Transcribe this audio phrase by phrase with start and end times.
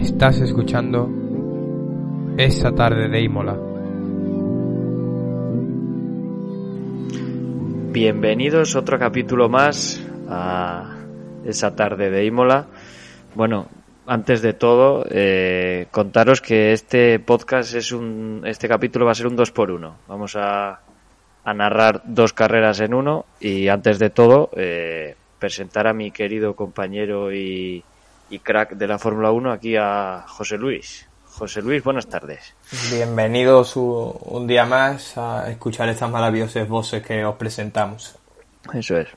[0.00, 1.10] Estás escuchando
[2.38, 3.54] esa tarde de Imola.
[7.92, 10.96] Bienvenidos otro capítulo más a
[11.44, 12.66] esa tarde de Imola.
[13.34, 13.68] Bueno,
[14.06, 19.26] antes de todo, eh, contaros que este podcast es un, este capítulo va a ser
[19.26, 20.80] un 2 por 1 Vamos a,
[21.44, 26.56] a narrar dos carreras en uno y antes de todo, eh, presentar a mi querido
[26.56, 27.84] compañero y,
[28.30, 31.06] y crack de la Fórmula 1 aquí a José Luis.
[31.26, 32.54] José Luis, buenas tardes.
[32.90, 38.16] Bienvenidos un día más a escuchar estas maravillosas voces que os presentamos.
[38.72, 39.08] Eso es.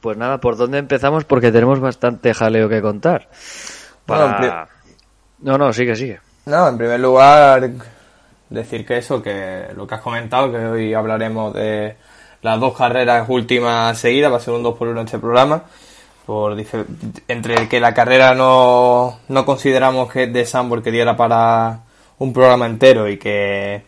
[0.00, 1.24] Pues nada, ¿por dónde empezamos?
[1.24, 3.28] Porque tenemos bastante jaleo que contar.
[4.06, 4.68] Para...
[5.40, 6.20] No, no, sigue, sigue.
[6.46, 7.70] No, en primer lugar,
[8.50, 11.96] decir que eso, que lo que has comentado, que hoy hablaremos de
[12.42, 15.64] las dos carreras últimas seguidas, va a ser un 2 por 1 este programa.
[16.26, 16.56] Por,
[17.28, 21.80] entre que la carrera no, no consideramos que de Sambor que diera para
[22.18, 23.84] un programa entero y que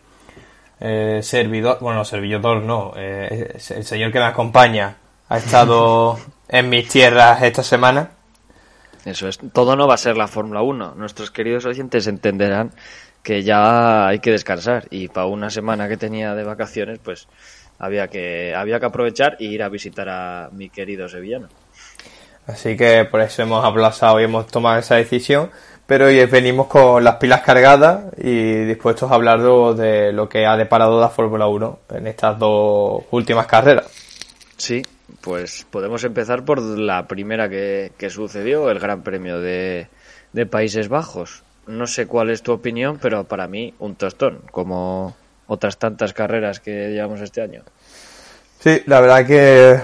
[0.79, 4.97] eh, servidor, bueno, servidor no, eh, el señor que me acompaña
[5.29, 8.11] ha estado en mis tierras esta semana.
[9.05, 10.95] Eso es, todo no va a ser la Fórmula 1.
[10.95, 12.71] Nuestros queridos oyentes entenderán
[13.23, 17.27] que ya hay que descansar y para una semana que tenía de vacaciones, pues
[17.79, 21.47] había que había que aprovechar y ir a visitar a mi querido sevillano.
[22.47, 25.51] Así que por eso hemos aplazado y hemos tomado esa decisión.
[25.85, 30.57] Pero hoy venimos con las pilas cargadas y dispuestos a hablar de lo que ha
[30.57, 33.85] deparado la Fórmula 1 en estas dos últimas carreras.
[34.57, 34.81] Sí,
[35.21, 39.87] pues podemos empezar por la primera que, sucedió, el Gran Premio de,
[40.33, 41.43] de Países Bajos.
[41.67, 45.15] No sé cuál es tu opinión, pero para mí un tostón, como
[45.47, 47.63] otras tantas carreras que llevamos este año.
[48.59, 49.79] Sí, la verdad que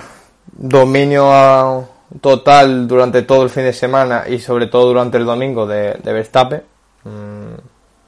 [0.51, 1.87] dominio a,
[2.21, 6.63] total durante todo el fin de semana y sobre todo durante el domingo de, Verstappen.
[7.03, 7.55] Mm,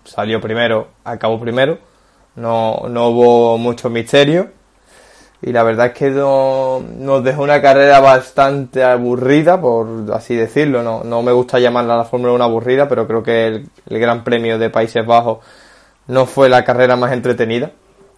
[0.03, 1.77] salió primero, acabó primero.
[2.35, 4.49] No, no hubo mucho misterio.
[5.41, 10.81] Y la verdad es que nos dejó una carrera bastante aburrida, por así decirlo.
[10.81, 14.57] No, no me gusta llamarla la Fórmula 1 aburrida, pero creo que el, Gran Premio
[14.57, 15.39] de Países Bajos
[16.07, 17.71] no fue la carrera más entretenida.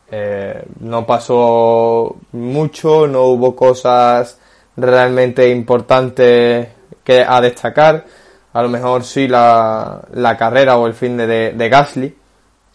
[0.10, 4.40] Eh, no pasó mucho, no hubo cosas
[4.78, 6.70] realmente importante
[7.04, 8.06] que a destacar.
[8.54, 12.16] A lo mejor sí la, la carrera o el fin de, de, Gasly,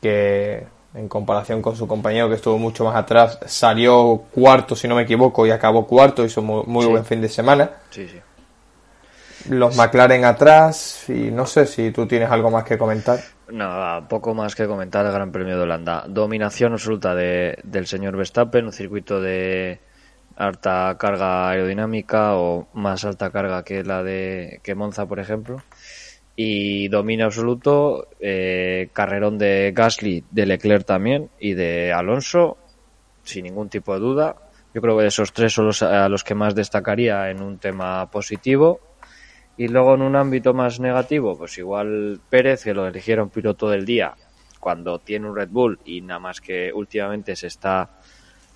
[0.01, 4.95] que en comparación con su compañero que estuvo mucho más atrás, salió cuarto, si no
[4.95, 7.71] me equivoco, y acabó cuarto, hizo muy, muy buen fin de semana.
[7.91, 8.21] Sí, sí.
[9.49, 13.19] Los McLaren atrás, y no sé si tú tienes algo más que comentar.
[13.49, 16.05] No, poco más que comentar el Gran Premio de Holanda.
[16.07, 19.81] Dominación absoluta de, del señor Verstappen, un circuito de,
[20.37, 25.63] alta carga aerodinámica o más alta carga que la de que Monza, por ejemplo.
[26.35, 32.57] Y dominio absoluto, eh, carrerón de Gasly, de Leclerc también y de Alonso,
[33.23, 34.37] sin ningún tipo de duda.
[34.75, 38.11] Yo creo que esos tres son los, a los que más destacaría en un tema
[38.11, 38.81] positivo.
[39.59, 43.85] Y luego en un ámbito más negativo, pues igual Pérez, que lo eligieron piloto del
[43.85, 44.15] día,
[44.59, 47.99] cuando tiene un Red Bull y nada más que últimamente se está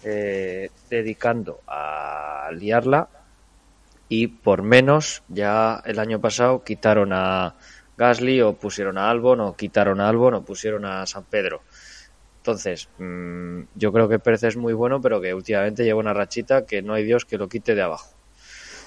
[0.09, 3.09] eh, dedicando a liarla
[4.09, 7.57] y por menos ya el año pasado quitaron a
[7.99, 11.63] Gasly o pusieron a Albon o quitaron a Albon o pusieron a San Pedro.
[12.39, 16.65] Entonces, mm, yo creo que Pérez es muy bueno, pero que últimamente lleva una rachita
[16.65, 18.11] que no hay Dios que lo quite de abajo.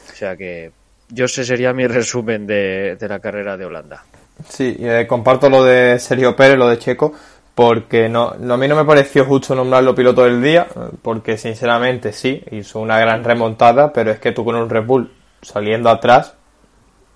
[0.10, 0.72] O sea que
[1.10, 4.06] yo ese sería mi resumen de, la carrera de Holanda.
[4.48, 7.14] Sí, eh, comparto lo de Sergio Pérez, lo de Checo
[7.60, 10.66] porque no, a mí no me pareció justo nombrarlo piloto del día,
[11.02, 15.12] porque sinceramente sí, hizo una gran remontada, pero es que tú con un Red Bull
[15.42, 16.36] saliendo atrás,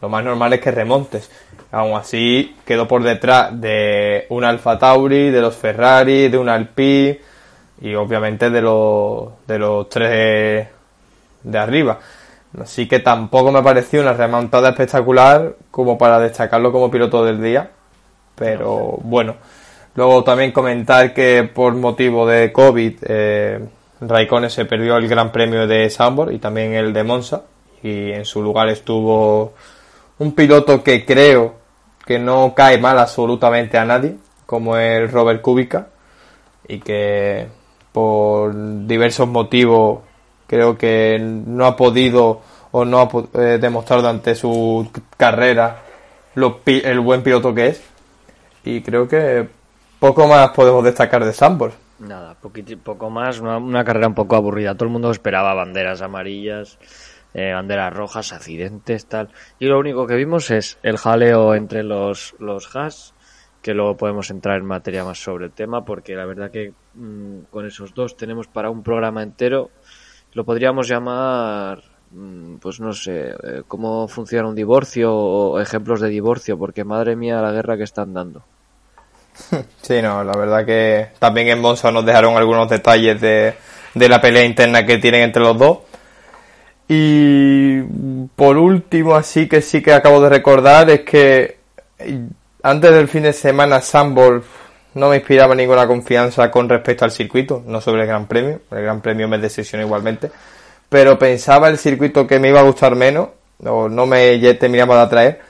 [0.01, 1.31] lo más normal es que remontes.
[1.71, 7.21] Aún así, quedó por detrás de un Alfa Tauri, de los Ferrari, de un Alpine
[7.79, 10.67] y obviamente de los, de los tres
[11.41, 11.99] de arriba.
[12.61, 17.71] Así que tampoco me pareció una remontada espectacular como para destacarlo como piloto del día.
[18.35, 19.35] Pero bueno,
[19.95, 23.59] Luego también comentar que por motivo de COVID, eh,
[24.49, 27.43] se perdió el Gran Premio de Sambor y también el de Monza.
[27.83, 29.53] Y en su lugar estuvo
[30.19, 31.55] un piloto que creo
[32.05, 35.87] que no cae mal absolutamente a nadie, como el Robert Kubica.
[36.67, 37.47] Y que
[37.91, 38.53] por
[38.87, 39.99] diversos motivos
[40.47, 42.41] creo que no ha podido
[42.71, 45.81] o no ha eh, demostrado durante su carrera
[46.35, 47.83] lo, el buen piloto que es.
[48.65, 49.47] Y creo que
[50.03, 51.71] poco más podemos destacar de Sambor.
[51.99, 52.35] Nada,
[52.83, 54.75] poco más, una, carrera un poco aburrida.
[54.75, 56.77] Todo el mundo esperaba banderas amarillas,
[57.33, 59.29] eh, banderas rojas, accidentes, tal.
[59.59, 63.11] Y lo único que vimos es el jaleo entre los, los hash,
[63.61, 67.43] que luego podemos entrar en materia más sobre el tema, porque la verdad que mm,
[67.49, 69.69] con esos dos tenemos para un programa entero,
[70.33, 76.09] lo podríamos llamar, mm, pues no sé, eh, cómo funciona un divorcio o ejemplos de
[76.09, 78.43] divorcio, porque madre mía la guerra que están dando.
[79.81, 83.53] Sí, no, la verdad que también en Bonsa nos dejaron algunos detalles de,
[83.93, 85.79] de la pelea interna que tienen entre los dos.
[86.87, 87.81] Y
[88.35, 91.57] por último, así que sí que acabo de recordar, es que
[92.61, 94.43] antes del fin de semana Sambol
[94.95, 98.83] no me inspiraba ninguna confianza con respecto al circuito, no sobre el Gran Premio, el
[98.83, 100.29] Gran Premio me decisión igualmente,
[100.89, 103.29] pero pensaba el circuito que me iba a gustar menos,
[103.65, 105.41] o no me terminaba de atraer,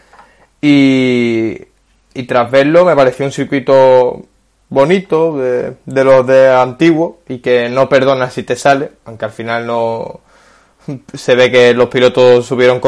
[0.62, 1.60] y,
[2.14, 4.24] y tras verlo me pareció un circuito
[4.70, 9.32] bonito, de, de los de antiguo, y que no perdona si te sale, aunque al
[9.32, 10.22] final no
[11.14, 12.80] se ve que los pilotos supieron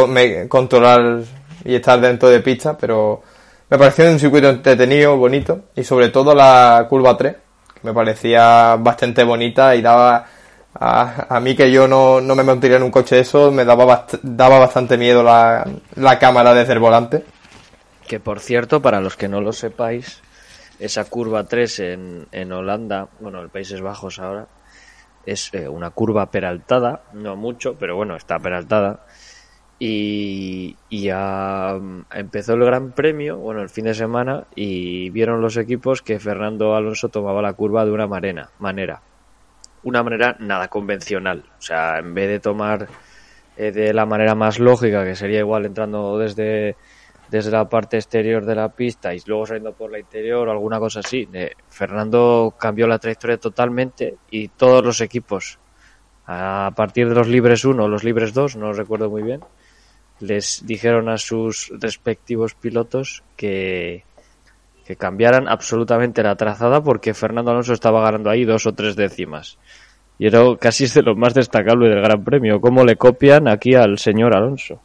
[0.48, 1.22] controlar
[1.64, 3.22] y estar dentro de pista, pero
[3.70, 7.36] me pareció un circuito entretenido, bonito, y sobre todo la curva 3,
[7.74, 10.26] que me parecía bastante bonita y daba
[10.78, 14.60] a, mí que yo no, no, me montaría en un coche eso, me daba, daba
[14.60, 17.24] bastante miedo la, la cámara desde el volante.
[18.08, 20.22] Que por cierto, para los que no lo sepáis,
[20.80, 24.48] esa curva 3 en, en Holanda, bueno, en Países Bajos ahora,
[25.26, 29.06] es eh, una curva peraltada, no mucho, pero bueno, está peraltada.
[29.78, 31.78] Y, ya
[32.14, 36.76] empezó el Gran Premio, bueno, el fin de semana, y vieron los equipos que Fernando
[36.76, 39.02] Alonso tomaba la curva de una manera, manera.
[39.84, 41.44] Una manera nada convencional.
[41.58, 42.88] O sea, en vez de tomar
[43.58, 46.78] eh, de la manera más lógica, que sería igual entrando desde
[47.30, 50.80] desde la parte exterior de la pista y luego saliendo por la interior o alguna
[50.80, 51.28] cosa así.
[51.70, 55.60] Fernando cambió la trayectoria totalmente y todos los equipos,
[56.28, 59.42] a partir de los libres 1 o los libres 2, no recuerdo muy bien,
[60.20, 64.04] les dijeron a sus respectivos pilotos que,
[64.86, 69.58] que cambiaran absolutamente la trazada porque Fernando Alonso estaba ganando ahí dos o tres décimas.
[70.18, 73.98] Y era casi de lo más destacable del Gran Premio, cómo le copian aquí al
[73.98, 74.80] señor Alonso.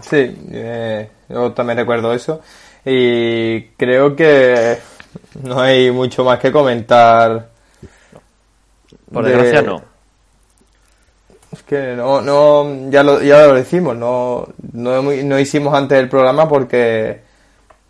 [0.00, 2.40] Sí, eh, yo también recuerdo eso.
[2.84, 4.78] Y creo que
[5.42, 7.48] no hay mucho más que comentar.
[9.12, 9.82] Por desgracia no.
[11.52, 16.08] Es que no, no ya, lo, ya lo decimos, no, no, no hicimos antes el
[16.08, 17.20] programa porque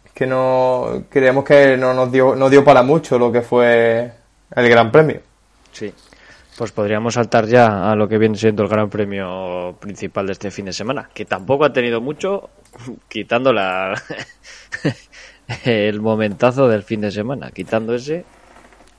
[0.05, 4.13] es que no creemos que no nos dio, no dio para mucho lo que fue
[4.55, 5.21] el Gran Premio.
[5.73, 5.93] Sí.
[6.59, 10.51] Pues podríamos saltar ya a lo que viene siendo el gran premio principal de este
[10.51, 12.51] fin de semana, que tampoco ha tenido mucho,
[13.09, 13.95] quitando la
[15.65, 18.25] el momentazo del fin de semana, quitando ese.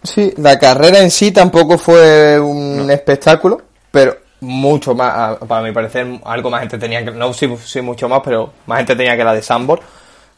[0.02, 3.62] Sí, la carrera en sí tampoco fue un espectáculo,
[3.92, 8.08] pero mucho más, para mi parecer, algo más gente tenía que, no sí, sí mucho
[8.08, 9.82] más, pero más gente tenía que la de Sambor.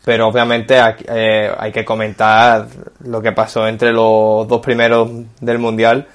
[0.03, 0.75] Pero obviamente
[1.07, 2.65] eh, hay que comentar
[3.01, 5.07] lo que pasó entre los dos primeros
[5.39, 6.07] del mundial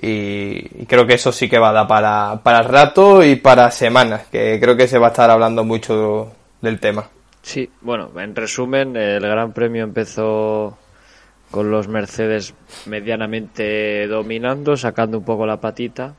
[0.00, 4.26] y, creo que eso sí que va a dar para, para rato y para semanas,
[4.30, 7.08] que creo que se va a estar hablando mucho del tema.
[7.42, 10.76] Sí, bueno, en resumen, el Gran Premio empezó
[11.50, 12.54] con los Mercedes
[12.86, 16.14] medianamente dominando, sacando un poco la patita.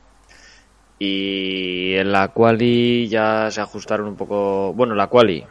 [0.98, 4.72] Y en la quali ya se ajustaron un poco.
[4.72, 5.44] Bueno, la quali.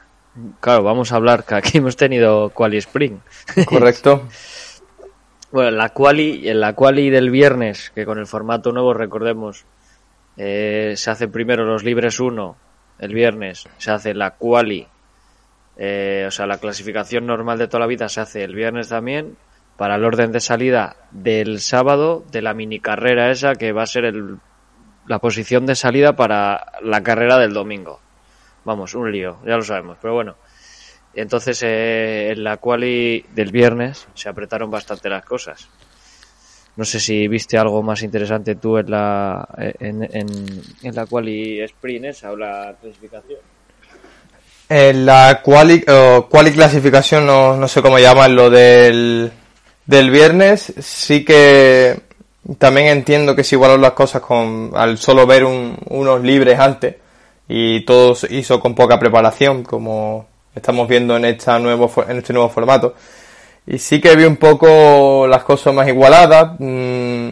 [0.59, 3.19] Claro, vamos a hablar que aquí hemos tenido quali spring.
[3.65, 4.27] Correcto.
[5.51, 9.65] Bueno, en la quali, en la quali del viernes, que con el formato nuevo, recordemos,
[10.35, 12.57] eh, se hace primero los libres 1
[12.99, 14.87] el viernes, se hace la quali,
[15.77, 19.37] eh, o sea, la clasificación normal de toda la vida se hace el viernes también,
[19.77, 23.87] para el orden de salida del sábado de la mini carrera esa que va a
[23.87, 24.39] ser el,
[25.05, 28.01] la posición de salida para la carrera del domingo.
[28.65, 30.35] Vamos, un lío, ya lo sabemos, pero bueno.
[31.17, 35.67] Entonces, eh, en la quali del viernes se apretaron bastante las cosas.
[36.75, 39.47] No sé si viste algo más interesante tú en la
[39.79, 43.39] en, en, la quali sprint esa o la clasificación.
[44.69, 45.83] En la quali,
[46.29, 49.31] quali clasificación, no, no sé cómo llaman lo del,
[49.87, 51.99] del viernes, sí que
[52.59, 56.95] también entiendo que se igualaron las cosas con al solo ver unos libres antes
[57.47, 62.33] y todo se hizo con poca preparación, como estamos viendo en, esta nuevo, en este
[62.33, 62.95] nuevo formato.
[63.65, 66.55] Y sí que vi un poco las cosas más igualadas.
[66.59, 67.31] Mm,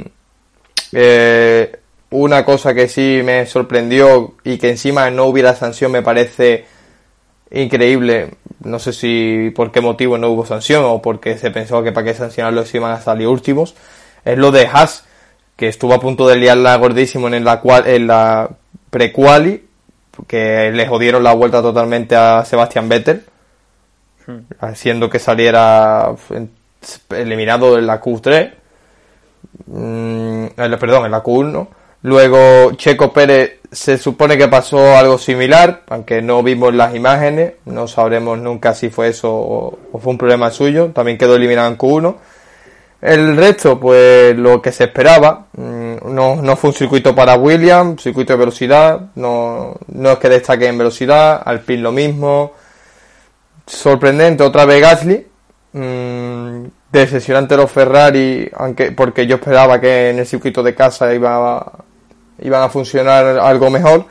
[0.93, 1.79] eh,
[2.11, 6.65] una cosa que sí me sorprendió y que encima no hubiera sanción me parece
[7.51, 8.31] increíble.
[8.63, 12.05] No sé si por qué motivo no hubo sanción o porque se pensó que para
[12.05, 13.75] qué sancionarlos iban a salir últimos.
[14.23, 15.05] Es lo de Haas,
[15.55, 18.49] que estuvo a punto de liarla gordísimo en la, cual, en la
[18.89, 19.65] pre-quali
[20.27, 23.23] que le jodieron la vuelta totalmente a Sebastián Vettel,
[24.27, 24.39] Hmm.
[24.59, 26.09] haciendo que saliera
[27.11, 28.53] eliminado en la Q3,
[29.67, 31.67] mm, en la- perdón, en la Q1.
[32.01, 37.87] Luego Checo Pérez se supone que pasó algo similar, aunque no vimos las imágenes, no
[37.87, 41.77] sabremos nunca si fue eso o, o fue un problema suyo, también quedó eliminado en
[41.77, 42.15] Q1.
[43.05, 48.01] El resto, pues lo que se esperaba, mm, no, no fue un circuito para Williams,
[48.01, 52.53] circuito de velocidad, no, no es que destaque en velocidad, Alpine lo mismo,
[53.67, 55.27] sorprendente otra vez Gasly,
[55.73, 61.63] mm, decepcionante los Ferrari, aunque porque yo esperaba que en el circuito de casa iba
[62.41, 64.05] iban a funcionar algo mejor.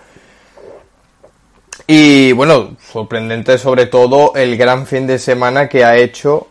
[1.88, 6.46] Y bueno, sorprendente sobre todo el gran fin de semana que ha hecho,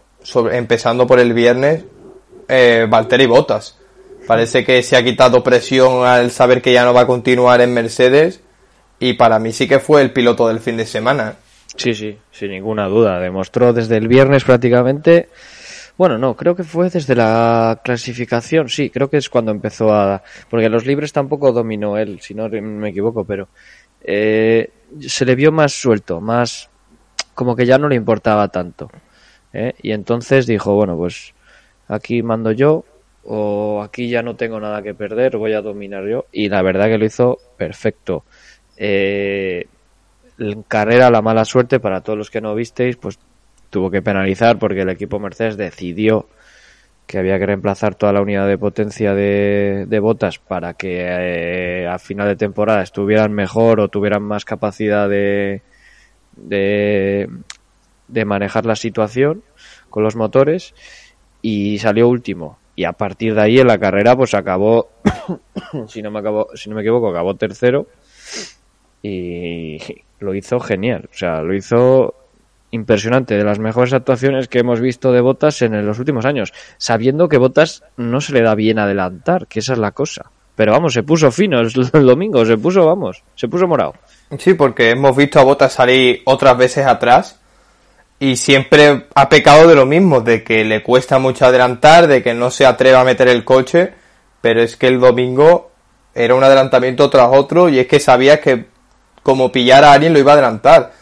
[0.51, 1.85] empezando por el viernes,
[2.47, 3.77] eh, Valtteri Bottas.
[4.27, 7.73] Parece que se ha quitado presión al saber que ya no va a continuar en
[7.73, 8.41] Mercedes
[8.99, 11.35] y para mí sí que fue el piloto del fin de semana.
[11.75, 13.19] Sí, sí, sin ninguna duda.
[13.19, 15.29] Demostró desde el viernes prácticamente.
[15.97, 18.69] Bueno, no, creo que fue desde la clasificación.
[18.69, 20.23] Sí, creo que es cuando empezó a.
[20.49, 23.49] Porque los libres tampoco dominó él, si no me equivoco, pero.
[24.03, 24.69] eh,
[24.99, 26.69] se le vio más suelto, más.
[27.33, 28.89] Como que ya no le importaba tanto.
[29.51, 29.73] ¿eh?
[29.81, 31.33] Y entonces dijo: Bueno, pues
[31.87, 32.85] aquí mando yo,
[33.25, 36.25] o aquí ya no tengo nada que perder, voy a dominar yo.
[36.31, 38.23] Y la verdad que lo hizo perfecto.
[38.77, 39.67] Eh,
[40.39, 43.19] en carrera la mala suerte para todos los que no visteis pues
[43.69, 46.27] tuvo que penalizar porque el equipo Mercedes decidió
[47.05, 51.99] que había que reemplazar toda la unidad de potencia de, botas para que eh, a
[51.99, 55.61] final de temporada estuvieran mejor o tuvieran más capacidad de,
[56.37, 59.43] de manejar la situación
[59.89, 60.73] con los motores
[61.43, 64.89] y salió último y a partir de ahí en la carrera pues acabó
[65.87, 67.85] si no me acabo, si no me equivoco acabó tercero
[69.03, 69.77] y
[70.19, 72.15] lo hizo genial, o sea, lo hizo
[72.71, 77.29] impresionante, de las mejores actuaciones que hemos visto de Botas en los últimos años, sabiendo
[77.29, 80.31] que Botas no se le da bien adelantar, que esa es la cosa.
[80.55, 83.93] Pero vamos, se puso fino el, el domingo, se puso, vamos, se puso morado.
[84.39, 87.39] Sí, porque hemos visto a Bottas salir otras veces atrás
[88.23, 92.33] y siempre ha pecado de lo mismo, de que le cuesta mucho adelantar, de que
[92.33, 93.91] no se atreva a meter el coche,
[94.39, 95.71] pero es que el domingo
[96.15, 98.67] era un adelantamiento tras otro y es que sabías que
[99.23, 100.93] como pillara a alguien lo iba a adelantar.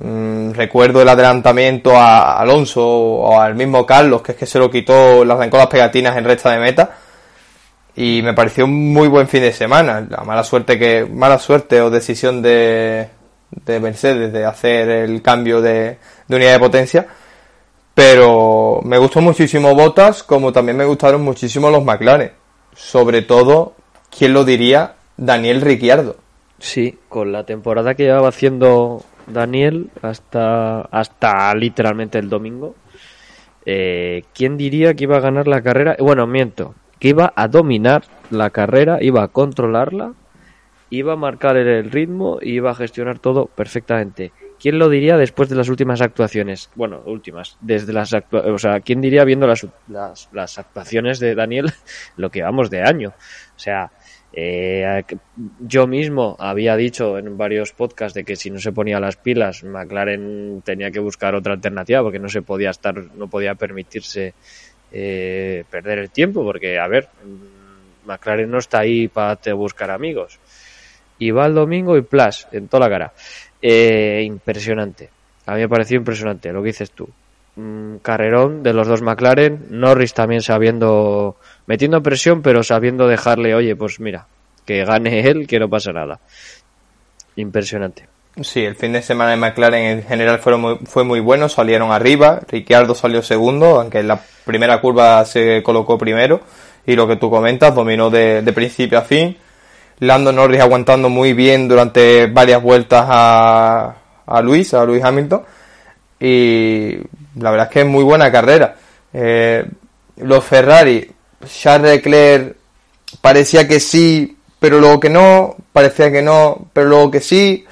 [0.00, 4.70] Mm, recuerdo el adelantamiento a Alonso o al mismo Carlos, que es que se lo
[4.70, 6.90] quitó, le arrancó las pegatinas en recta de meta.
[7.96, 10.06] Y me pareció un muy buen fin de semana.
[10.08, 13.10] La mala suerte que, mala suerte o decisión de,
[13.50, 15.98] de Mercedes de hacer el cambio de,
[16.28, 17.06] unidad de potencia.
[17.94, 22.32] Pero me gustó muchísimo Bottas, como también me gustaron muchísimo los McLaren.
[22.74, 23.74] Sobre todo,
[24.16, 24.96] ¿quién lo diría?
[25.16, 26.16] Daniel Ricciardo.
[26.58, 32.74] Sí, con la temporada que llevaba haciendo Daniel hasta, hasta literalmente el domingo.
[33.64, 35.96] Eh, ¿Quién diría que iba a ganar la carrera?
[35.98, 40.12] Bueno, miento, que iba a dominar la carrera, iba a controlarla,
[40.90, 44.32] iba a marcar el ritmo y iba a gestionar todo perfectamente.
[44.58, 46.70] ¿Quién lo diría después de las últimas actuaciones?
[46.74, 51.72] Bueno, últimas, desde las o sea, ¿quién diría viendo las, las, las actuaciones de Daniel
[52.16, 53.10] lo que vamos de año?
[53.54, 53.90] O sea,
[54.32, 55.02] eh,
[55.60, 59.64] yo mismo había dicho en varios podcasts de que si no se ponía las pilas,
[59.64, 64.34] McLaren tenía que buscar otra alternativa porque no se podía estar, no podía permitirse
[64.92, 67.08] eh, perder el tiempo porque, a ver,
[68.04, 70.38] McLaren no está ahí para te buscar amigos.
[71.18, 73.12] Y va el domingo y plas, en toda la cara.
[73.62, 75.08] Eh, impresionante.
[75.46, 77.08] A mí me pareció impresionante lo que dices tú.
[77.56, 83.74] Mm, carrerón de los dos McLaren, Norris también sabiendo, metiendo presión, pero sabiendo dejarle, oye,
[83.74, 84.26] pues mira,
[84.66, 86.20] que gane él, que no pasa nada.
[87.36, 88.08] Impresionante.
[88.42, 91.90] Sí, el fin de semana de McLaren en general fue muy, fue muy bueno, salieron
[91.90, 96.42] arriba, Ricciardo salió segundo, aunque en la primera curva se colocó primero,
[96.84, 99.38] y lo que tú comentas, dominó de, de principio a fin.
[100.00, 103.94] Lando Norris aguantando muy bien durante varias vueltas a,
[104.26, 105.42] a Luis, a Luis Hamilton,
[106.20, 106.96] y
[107.36, 108.76] la verdad es que es muy buena carrera.
[109.12, 109.64] Eh,
[110.16, 111.10] los Ferrari,
[111.46, 112.56] Charles Leclerc
[113.20, 117.64] parecía que sí, pero luego que no, parecía que no, pero luego que sí.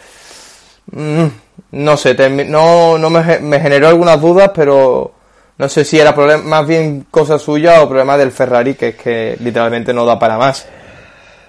[0.92, 1.26] Mm,
[1.72, 2.14] no sé,
[2.46, 5.12] no, no me, me, generó algunas dudas, pero
[5.58, 8.94] no sé si era problema, más bien cosa suya o problema del Ferrari, que es
[8.96, 10.66] que literalmente no da para más.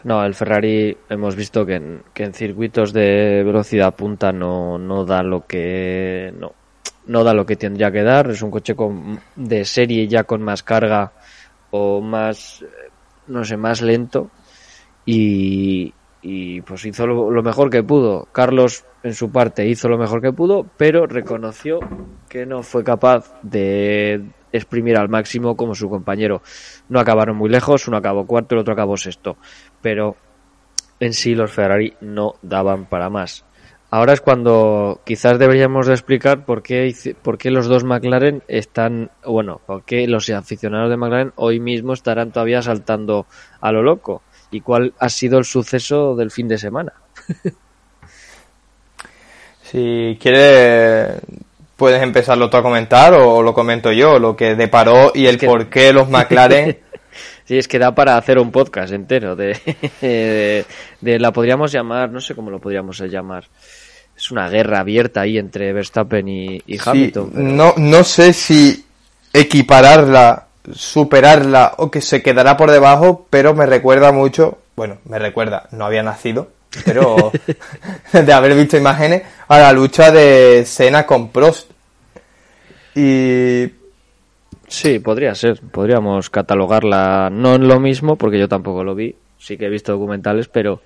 [0.06, 5.04] No, el Ferrari hemos visto que en, que en circuitos de velocidad punta no, no
[5.04, 6.52] da lo que no,
[7.08, 8.30] no da lo que tendría que dar.
[8.30, 11.12] Es un coche con, de serie ya con más carga
[11.72, 12.64] o más,
[13.26, 14.30] no sé, más lento.
[15.08, 18.28] Y, y pues hizo lo, lo, mejor que pudo.
[18.32, 21.80] Carlos en su parte hizo lo mejor que pudo, pero reconoció
[22.30, 24.22] que no fue capaz de
[24.56, 26.42] exprimir al máximo como su compañero.
[26.90, 29.38] No acabaron muy lejos, uno acabó cuarto, el otro acabó sexto,
[29.86, 30.16] pero
[31.00, 33.46] en sí los Ferrari no daban para más.
[33.92, 39.12] Ahora es cuando quizás deberíamos de explicar por qué, por qué los dos McLaren están,
[39.24, 43.28] bueno, por qué los aficionados de McLaren hoy mismo estarán todavía saltando
[43.62, 46.94] a lo loco y cuál ha sido el suceso del fin de semana.
[49.62, 51.22] si quieres,
[51.76, 55.70] puedes empezarlo tú a comentar o lo comento yo, lo que deparó y el por
[55.70, 56.80] qué los McLaren
[57.46, 60.66] Sí, es que da para hacer un podcast entero de,
[61.02, 63.46] de, la podríamos llamar, no sé cómo lo podríamos llamar.
[64.18, 67.32] Es una guerra abierta ahí entre Verstappen y, Hamilton.
[67.34, 68.86] No, no sé si
[69.32, 75.68] equipararla, superarla o que se quedará por debajo, pero me recuerda mucho, bueno, me recuerda,
[75.72, 76.50] no había nacido,
[76.86, 77.32] pero
[78.14, 81.70] de haber visto imágenes, a la lucha de Senna con Prost.
[82.96, 83.68] Y
[84.68, 85.62] Sí, podría ser.
[85.62, 89.16] Podríamos catalogarla no en lo mismo, porque yo tampoco lo vi.
[89.38, 90.82] Sí que he visto documentales, pero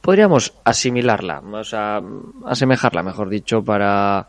[0.00, 2.00] podríamos asimilarla, o sea,
[2.44, 4.28] asemejarla, mejor dicho, para.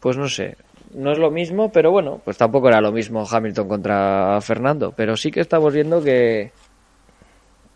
[0.00, 0.56] Pues no sé.
[0.94, 4.92] No es lo mismo, pero bueno, pues tampoco era lo mismo Hamilton contra Fernando.
[4.96, 6.50] Pero sí que estamos viendo que.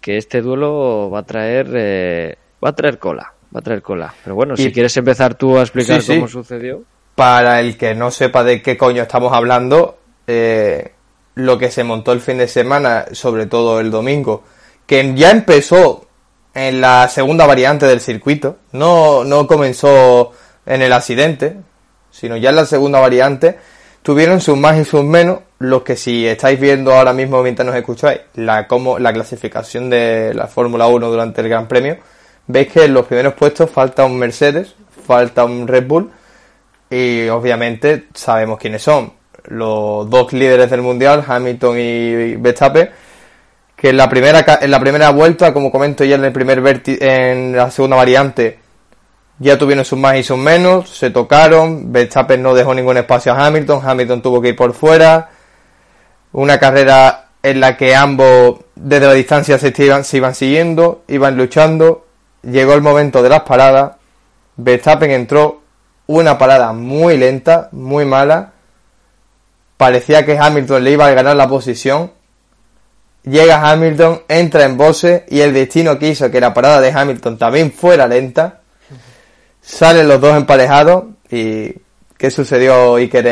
[0.01, 1.69] que este duelo va a traer.
[1.75, 3.35] Eh, va a traer cola.
[3.55, 4.13] Va a traer cola.
[4.25, 6.83] Pero bueno, si quieres empezar tú a explicar cómo sucedió
[7.15, 10.93] para el que no sepa de qué coño estamos hablando, eh,
[11.35, 14.43] lo que se montó el fin de semana, sobre todo el domingo,
[14.87, 16.07] que ya empezó
[16.55, 20.33] en la segunda variante del circuito, no, no comenzó
[20.67, 21.57] en el accidente,
[22.11, 23.59] sino ya en la segunda variante,
[24.03, 27.77] tuvieron sus más y sus menos, los que si estáis viendo ahora mismo mientras nos
[27.77, 31.99] escucháis la, como, la clasificación de la Fórmula 1 durante el Gran Premio,
[32.47, 34.75] veis que en los primeros puestos falta un Mercedes,
[35.07, 36.11] falta un Red Bull,
[36.93, 39.15] y obviamente sabemos quiénes son.
[39.47, 42.91] Los dos líderes del mundial, Hamilton y Verstappen,
[43.75, 47.57] que en la primera, en la primera vuelta, como comento ya en el primer en
[47.57, 48.59] la segunda variante,
[49.39, 53.47] ya tuvieron sus más y sus menos, se tocaron, Verstappen no dejó ningún espacio a
[53.47, 55.31] Hamilton, Hamilton tuvo que ir por fuera,
[56.33, 61.39] una carrera en la que ambos desde la distancia se iban, se iban siguiendo, iban
[61.39, 62.07] luchando,
[62.43, 63.93] llegó el momento de las paradas,
[64.57, 65.62] Verstappen entró,
[66.07, 68.53] una parada muy lenta, muy mala.
[69.77, 72.13] Parecía que Hamilton le iba a ganar la posición.
[73.25, 77.73] Llega Hamilton, entra en boxe y el destino quiso que la parada de Hamilton también
[77.73, 78.61] fuera lenta.
[79.61, 81.73] Salen los dos emparejados y
[82.17, 83.27] ¿qué sucedió Iker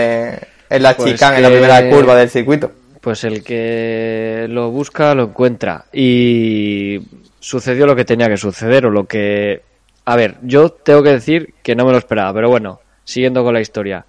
[0.70, 2.70] en la pues chicane, en la primera curva del circuito?
[3.00, 7.00] Pues el que lo busca lo encuentra y
[7.40, 9.62] sucedió lo que tenía que suceder o lo que
[10.04, 13.54] a ver, yo tengo que decir que no me lo esperaba, pero bueno, siguiendo con
[13.54, 14.04] la historia.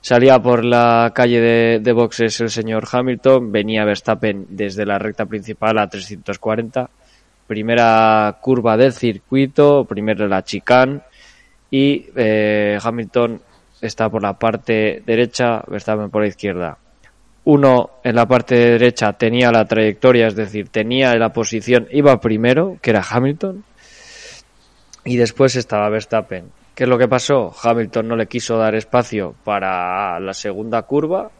[0.00, 5.78] Salía por la calle de, boxes el señor Hamilton, venía Verstappen desde la recta principal
[5.78, 6.88] a 340,
[7.46, 11.00] primera curva del circuito, primero la chicane
[11.70, 13.40] y eh, Hamilton
[13.80, 16.78] está por la parte derecha, Verstappen por la izquierda.
[17.44, 22.78] Uno en la parte derecha tenía la trayectoria, es decir, tenía la posición, iba primero,
[22.80, 23.64] que era Hamilton,
[25.06, 26.50] y después estaba Verstappen.
[26.74, 27.54] ¿Qué es lo que pasó?
[27.62, 31.30] Hamilton no le quiso dar espacio para la segunda curva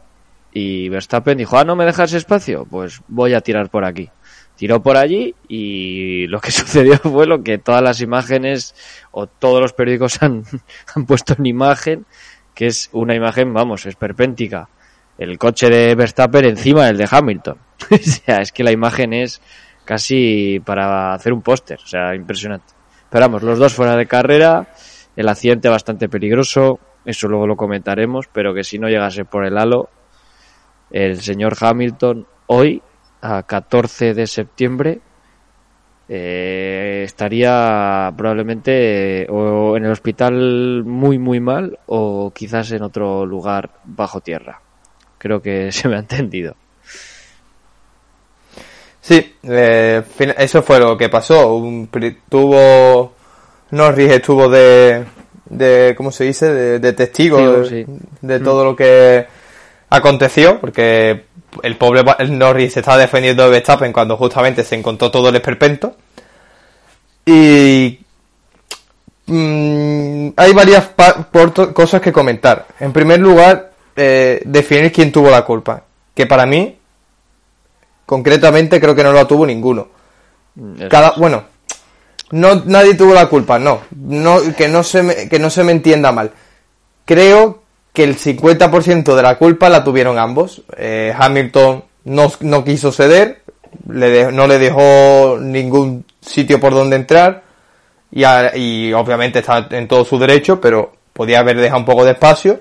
[0.53, 4.09] y Verstappen dijo, ah, no me dejas espacio, pues voy a tirar por aquí.
[4.55, 8.75] Tiró por allí y lo que sucedió fue lo que todas las imágenes
[9.11, 10.45] o todos los periódicos han,
[10.95, 12.07] han puesto en imagen,
[12.55, 14.69] que es una imagen, vamos, esperpéntica.
[15.19, 17.59] El coche de Verstappen encima del de Hamilton.
[17.91, 19.43] o sea, es que la imagen es
[19.85, 22.76] casi para hacer un póster, o sea, impresionante.
[23.11, 24.69] Pero vamos, los dos fuera de carrera,
[25.15, 29.57] el accidente bastante peligroso, eso luego lo comentaremos, pero que si no llegase por el
[29.57, 29.89] halo,
[30.91, 32.83] el señor Hamilton hoy,
[33.21, 35.01] a 14 de septiembre,
[36.09, 43.81] eh, estaría probablemente o en el hospital muy muy mal o quizás en otro lugar
[43.85, 44.61] bajo tierra.
[45.19, 46.55] Creo que se me ha entendido.
[49.07, 50.03] Sí, eh,
[50.37, 51.55] eso fue lo que pasó.
[51.55, 51.89] Un,
[52.29, 53.13] tuvo
[53.71, 55.05] Norris estuvo de,
[55.45, 56.81] de ¿cómo se dice?
[56.81, 58.67] De, testigo de, todo mm.
[58.67, 59.25] lo que
[59.91, 61.23] aconteció, porque
[61.63, 65.95] el pobre Norris se estaba defendiendo de Verstappen cuando justamente se encontró todo el esperpento.
[67.25, 68.01] Y
[69.27, 70.91] mm, hay varias
[71.73, 72.67] cosas que comentar.
[72.81, 75.85] En primer lugar, eh, definir quién tuvo la culpa.
[76.13, 76.77] Que para mí
[78.07, 79.89] concretamente creo que no lo tuvo ninguno.
[80.55, 81.45] Mm, cada, bueno,
[82.31, 85.73] no, nadie tuvo la culpa, no, no que no se me, que no se me
[85.73, 86.31] entienda mal.
[87.05, 90.63] Creo que el 50% de la culpa la tuvieron ambos.
[90.77, 93.43] Eh, Hamilton no, no, quiso ceder,
[93.89, 97.43] le no le dejó ningún sitio por donde entrar
[98.11, 102.13] y, y obviamente está en todo su derecho, pero podía haber dejado un poco de
[102.13, 102.61] espacio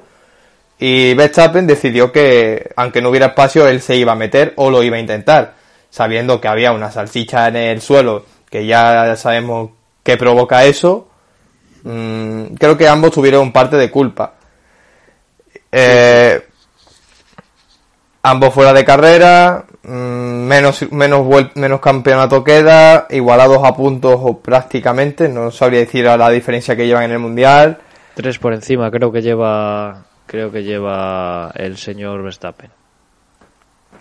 [0.78, 4.84] y Verstappen decidió que, aunque no hubiera espacio, él se iba a meter o lo
[4.84, 5.54] iba a intentar,
[5.90, 9.72] sabiendo que había una salchicha en el suelo, que ya sabemos
[10.04, 11.08] que provoca eso.
[11.84, 14.34] Mm, creo que ambos tuvieron parte de culpa.
[15.72, 16.42] Eh,
[18.24, 25.30] ambos fuera de carrera, mm, menos, menos, menos campeonato queda, igualados a puntos o prácticamente,
[25.30, 27.80] no sabría decir a la diferencia que llevan en el mundial.
[28.14, 32.72] Tres por encima, creo que lleva creo que lleva el señor Verstappen.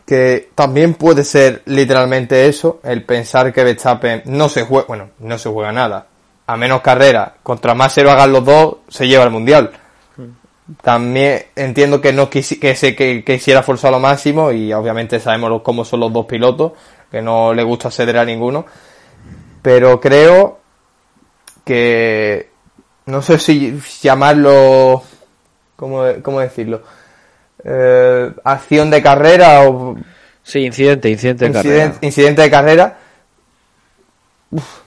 [0.06, 5.38] Que también puede ser literalmente eso, el pensar que Verstappen no se juega, bueno, no
[5.38, 6.06] se juega nada.
[6.46, 9.72] A menos carrera, contra más se lo hagan los dos, se lleva el mundial.
[10.82, 12.58] También entiendo que no que se
[12.96, 16.72] que, quisiera forzar lo máximo y obviamente sabemos cómo son los dos pilotos,
[17.10, 18.64] que no le gusta ceder a ninguno.
[19.60, 20.60] Pero creo
[21.64, 22.50] que
[23.06, 25.02] no sé si llamarlo
[25.76, 26.82] ¿cómo, decirlo?
[27.64, 29.96] Eh, acción de carrera o...
[30.42, 31.94] Sí, incidente, incidente de carrera.
[32.02, 32.98] Incidente de carrera.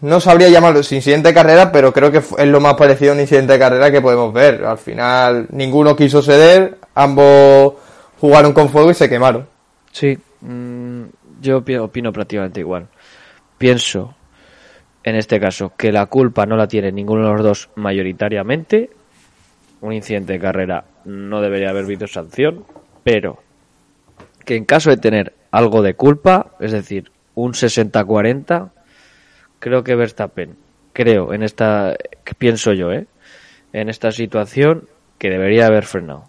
[0.01, 3.21] no sabría llamarlo incidente de carrera, pero creo que es lo más parecido a un
[3.21, 4.63] incidente de carrera que podemos ver.
[4.63, 7.73] Al final, ninguno quiso ceder, ambos
[8.19, 9.47] jugaron con fuego y se quemaron.
[9.91, 11.03] Sí, mm,
[11.41, 12.87] yo opino prácticamente igual.
[13.57, 14.15] Pienso,
[15.03, 18.91] en este caso, que la culpa no la tiene ninguno de los dos mayoritariamente,
[19.81, 22.65] un incidente de carrera no debería haber habido sanción,
[23.03, 23.39] pero
[24.45, 28.71] que en caso de tener algo de culpa, es decir, un 60-40,
[29.59, 30.55] creo que Verstappen,
[30.93, 31.95] creo, en esta,
[32.37, 33.07] pienso yo, ¿eh?
[33.73, 34.87] en esta situación,
[35.19, 36.25] que debería haber frenado.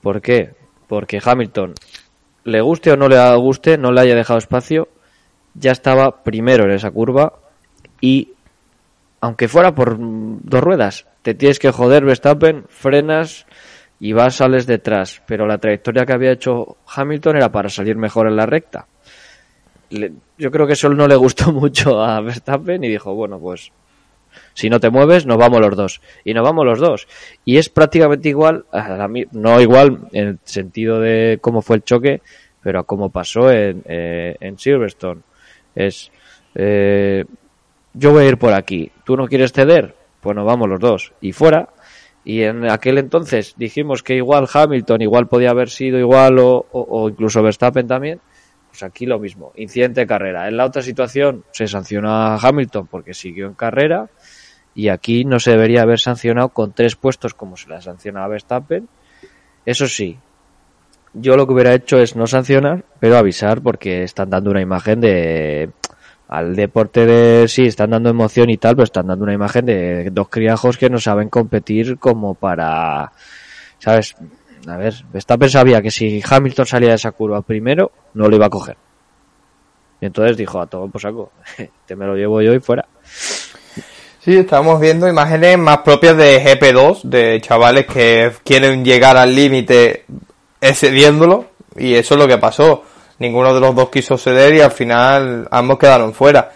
[0.00, 0.50] ¿Por qué?
[0.88, 1.74] Porque Hamilton,
[2.44, 4.88] le guste o no le guste, no le haya dejado espacio,
[5.54, 7.34] ya estaba primero en esa curva
[8.00, 8.32] y,
[9.22, 13.46] aunque fuera por dos ruedas, te tienes que joder Verstappen, frenas
[14.00, 15.22] y vas, sales detrás.
[15.28, 18.88] Pero la trayectoria que había hecho Hamilton era para salir mejor en la recta.
[19.90, 23.70] yo creo que eso no le gustó mucho a Verstappen y dijo, bueno, pues
[24.54, 26.00] si no te mueves, nos vamos los dos.
[26.24, 27.06] Y nos vamos los dos.
[27.44, 28.64] Y es prácticamente igual,
[29.30, 32.22] no igual en el sentido de cómo fue el choque,
[32.60, 35.20] pero a cómo pasó en, eh, Silverstone.
[35.76, 36.10] Es,
[36.56, 37.24] eh,
[37.94, 39.94] yo voy a ir por aquí, ¿tú no quieres ceder?
[40.22, 41.12] pues nos vamos los dos.
[41.20, 41.68] Y fuera.
[42.24, 47.42] Y en aquel entonces dijimos que igual Hamilton igual podía haber sido igual o, incluso
[47.42, 48.20] Verstappen también.
[48.68, 50.48] Pues aquí lo mismo, incidente de carrera.
[50.48, 54.08] En la otra situación se sancionó a Hamilton porque siguió en carrera
[54.74, 58.28] y aquí no se debería haber sancionado con tres puestos como se le sancionado a
[58.28, 58.88] Verstappen.
[59.66, 60.16] Eso sí,
[61.12, 65.00] yo lo que hubiera hecho es no sancionar, pero avisar porque están dando una imagen
[65.00, 65.70] de
[66.32, 70.08] al deporte de sí, están dando emoción y tal, pero están dando una imagen de
[70.10, 73.12] dos criajos que no saben competir como para,
[73.78, 74.16] ¿sabes?
[74.66, 78.46] A ver, Verstappen sabía que si Hamilton salía de esa curva primero, no lo iba
[78.46, 78.78] a coger.
[80.00, 81.32] Y entonces dijo, a todo pues saco,
[81.86, 82.86] te me lo llevo yo y fuera.
[84.20, 90.06] Sí, estamos viendo imágenes más propias de GP2, de chavales que quieren llegar al límite
[90.62, 92.84] excediéndolo, y eso es lo que pasó
[93.22, 96.52] ninguno de los dos quiso ceder y al final ambos quedaron fuera.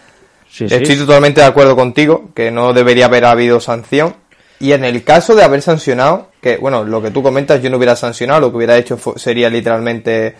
[0.59, 4.15] Estoy totalmente de acuerdo contigo que no debería haber habido sanción.
[4.59, 7.77] Y en el caso de haber sancionado, que bueno, lo que tú comentas, yo no
[7.77, 10.35] hubiera sancionado, lo que hubiera hecho sería literalmente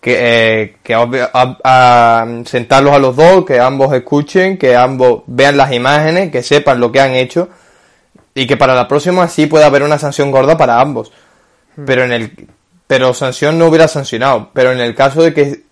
[0.00, 0.76] que, eh,
[1.32, 6.80] a, sentarlos a los dos, que ambos escuchen, que ambos vean las imágenes, que sepan
[6.80, 7.48] lo que han hecho
[8.34, 11.12] y que para la próxima sí pueda haber una sanción gorda para ambos.
[11.76, 11.84] Hmm.
[11.86, 12.32] Pero en el
[12.86, 14.50] pero sanción no hubiera sancionado.
[14.52, 15.62] Pero en el caso de que,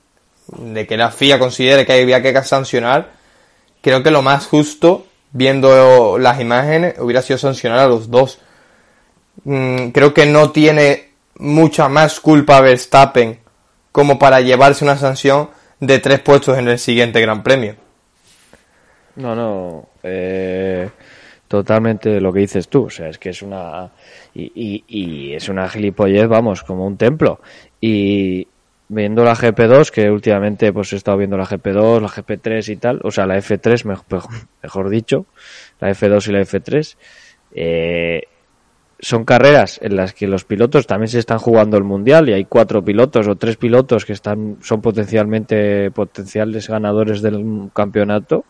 [0.48, 3.10] de que la FIA considere que había que sancionar,
[3.80, 8.38] creo que lo más justo, viendo las imágenes, hubiera sido sancionar a los dos.
[9.44, 13.40] Mm, creo que no tiene mucha más culpa Verstappen
[13.90, 17.76] como para llevarse una sanción de tres puestos en el siguiente Gran Premio.
[19.16, 19.88] No, no.
[20.02, 20.88] Eh,
[21.48, 22.84] totalmente lo que dices tú.
[22.84, 23.90] O sea, es que es una
[24.34, 27.40] y, es una gilipollez, vamos, como un templo.
[27.80, 28.46] Y
[28.88, 33.00] viendo la GP2, que últimamente pues he estado viendo la GP2, la GP3 y tal,
[33.04, 34.28] o sea, la F3, mejor,
[34.62, 35.26] mejor dicho,
[35.80, 36.96] la F2 y la F3,
[37.54, 38.22] eh,
[39.02, 42.44] son carreras en las que los pilotos también se están jugando el mundial y hay
[42.44, 48.44] cuatro pilotos o tres pilotos que están son potencialmente potenciales ganadores del campeonato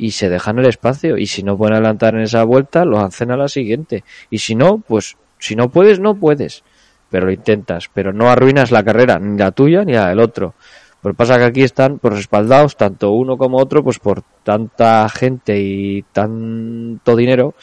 [0.00, 1.18] y se dejan el espacio.
[1.18, 4.02] Y si no pueden adelantar en esa vuelta, lo hacen a la siguiente.
[4.30, 6.64] Y si no, pues si no puedes, no puedes.
[7.10, 7.90] Pero lo intentas.
[7.92, 10.54] Pero no arruinas la carrera, ni la tuya ni la del otro.
[11.02, 15.58] Pues pasa que aquí están pues, respaldados, tanto uno como otro, pues por tanta gente
[15.58, 17.54] y tanto dinero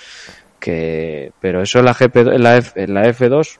[0.59, 3.59] que pero eso en la GP en la, F, en la F2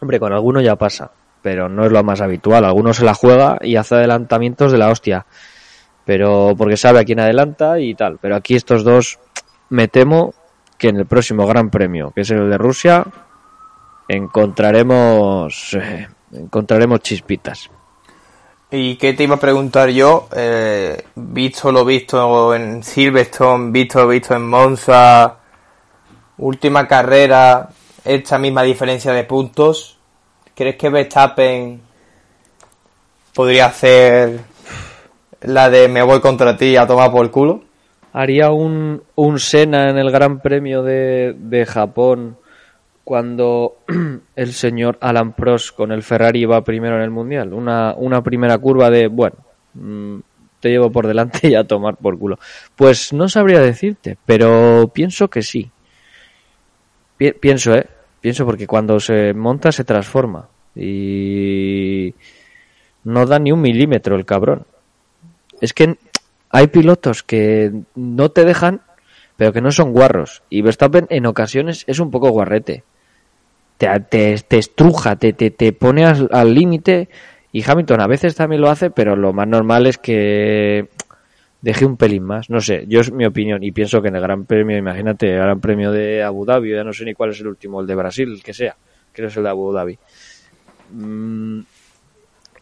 [0.00, 1.10] hombre con alguno ya pasa
[1.42, 4.88] pero no es lo más habitual alguno se la juega y hace adelantamientos de la
[4.88, 5.26] hostia
[6.06, 9.18] pero porque sabe a quién adelanta y tal pero aquí estos dos
[9.68, 10.32] me temo
[10.78, 13.04] que en el próximo Gran Premio que es el de Rusia
[14.08, 17.68] encontraremos eh, encontraremos chispitas
[18.68, 20.28] ¿Y qué te iba a preguntar yo?
[20.34, 25.36] Eh, visto lo visto en Silverstone, visto lo visto en Monza,
[26.38, 27.68] última carrera,
[28.04, 29.98] esta misma diferencia de puntos,
[30.54, 31.80] ¿crees que Verstappen
[33.32, 34.40] podría hacer
[35.42, 37.62] la de me voy contra ti a tomar por culo?
[38.12, 42.38] Haría un, un Sena en el Gran Premio de, de Japón
[43.04, 43.76] cuando
[44.36, 47.52] el señor Alan Prost con el Ferrari va primero en el Mundial.
[47.52, 49.36] Una, una primera curva de, bueno,
[49.74, 50.18] mm,
[50.58, 52.38] te llevo por delante y a tomar por culo.
[52.74, 55.70] Pues no sabría decirte, pero pienso que sí.
[57.40, 57.86] pienso, ¿eh?
[58.20, 60.48] Pienso porque cuando se monta se transforma.
[60.74, 62.12] Y
[63.04, 64.66] no da ni un milímetro el cabrón.
[65.60, 65.96] Es que
[66.50, 68.82] hay pilotos que no te dejan,
[69.36, 70.42] pero que no son guarros.
[70.50, 72.84] Y Verstappen en ocasiones es un poco guarrete
[73.78, 77.08] te, te, estruja, te, te, te pone al límite
[77.52, 80.88] y Hamilton a veces también lo hace, pero lo más normal es que
[81.62, 82.50] deje un pelín más.
[82.50, 85.38] No sé, yo es mi opinión y pienso que en el Gran Premio, imagínate, el
[85.38, 87.94] Gran Premio de Abu Dhabi, ya no sé ni cuál es el último, el de
[87.94, 88.76] Brasil, el que sea,
[89.12, 89.98] creo que es el de Abu Dhabi.
[90.92, 91.60] Mm,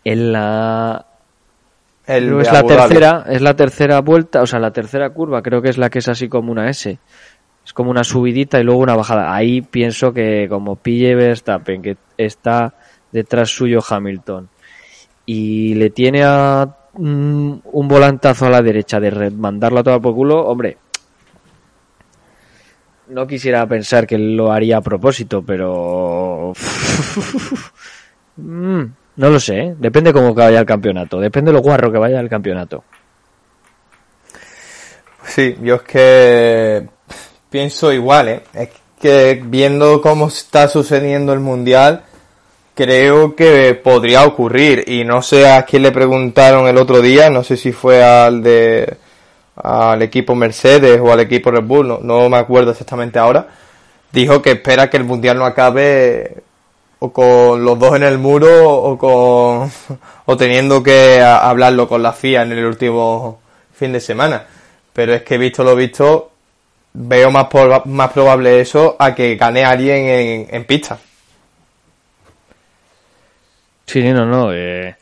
[0.04, 1.06] en la
[2.06, 5.70] el es la tercera, es la tercera vuelta, o sea, la tercera curva, creo que
[5.70, 6.98] es la que es así como una S
[7.64, 9.34] es como una subidita y luego una bajada.
[9.34, 12.74] Ahí pienso que como pille Verstappen, que está
[13.10, 14.48] detrás suyo Hamilton,
[15.24, 20.14] y le tiene a mm, un volantazo a la derecha de mandarlo a toda por
[20.14, 20.76] culo, hombre,
[23.08, 26.52] no quisiera pensar que lo haría a propósito, pero...
[28.36, 28.82] Mm,
[29.16, 29.74] no lo sé, ¿eh?
[29.78, 32.84] depende cómo vaya el campeonato, depende de lo guarro que vaya el campeonato.
[35.26, 36.86] Sí, yo es que
[37.50, 38.42] pienso igual, ¿eh?
[38.52, 38.68] Es
[39.00, 42.02] que viendo cómo está sucediendo el mundial,
[42.74, 44.84] creo que podría ocurrir.
[44.86, 48.42] Y no sé a quién le preguntaron el otro día, no sé si fue al
[48.42, 48.96] de
[49.56, 53.48] al equipo Mercedes o al equipo Red Bull, no, no me acuerdo exactamente ahora.
[54.12, 56.42] Dijo que espera que el mundial no acabe
[57.00, 59.70] o con los dos en el muro o con
[60.26, 63.40] o teniendo que hablarlo con la FIA en el último
[63.72, 64.46] fin de semana.
[64.92, 66.30] Pero es que visto lo visto,
[66.92, 67.48] veo más,
[67.86, 70.98] más probable eso a que gane alguien en, pista.
[73.86, 74.52] Sí, no, no.
[74.52, 74.96] Eh,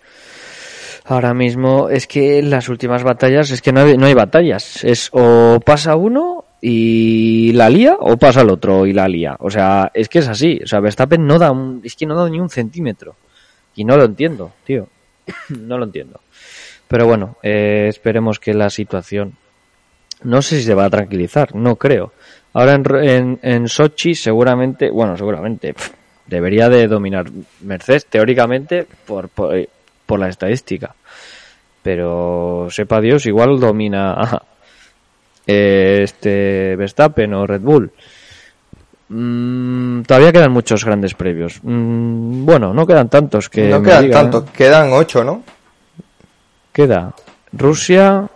[1.05, 4.83] ahora mismo es que las últimas batallas es que no hay, no hay batallas.
[4.83, 9.37] Es o pasa uno y la lía o pasa el otro y la lía.
[9.41, 10.61] O sea, es que es así.
[10.63, 13.17] O sea, Verstappen no da un, es que no da ni un centímetro.
[13.75, 14.87] Y no lo entiendo, tío.
[15.49, 16.21] no lo entiendo.
[16.87, 19.35] Pero bueno, eh, esperemos que la situación
[20.23, 22.13] no sé si se va a tranquilizar, no creo.
[22.53, 25.75] Ahora en, en, en Sochi seguramente, bueno, seguramente
[26.27, 27.27] debería de dominar
[27.63, 29.69] Mercedes teóricamente por, por,
[30.07, 30.95] por, la estadística.
[31.83, 34.43] Pero sepa Dios, igual domina
[35.47, 37.93] este Verstappen o Red Bull.
[39.09, 41.61] Mm, todavía quedan muchos grandes previos.
[41.63, 43.69] Mm, bueno, no quedan tantos que.
[43.69, 45.43] No quedan tantos, quedan ocho, ¿no?
[46.73, 47.15] Queda
[47.53, 48.29] Rusia,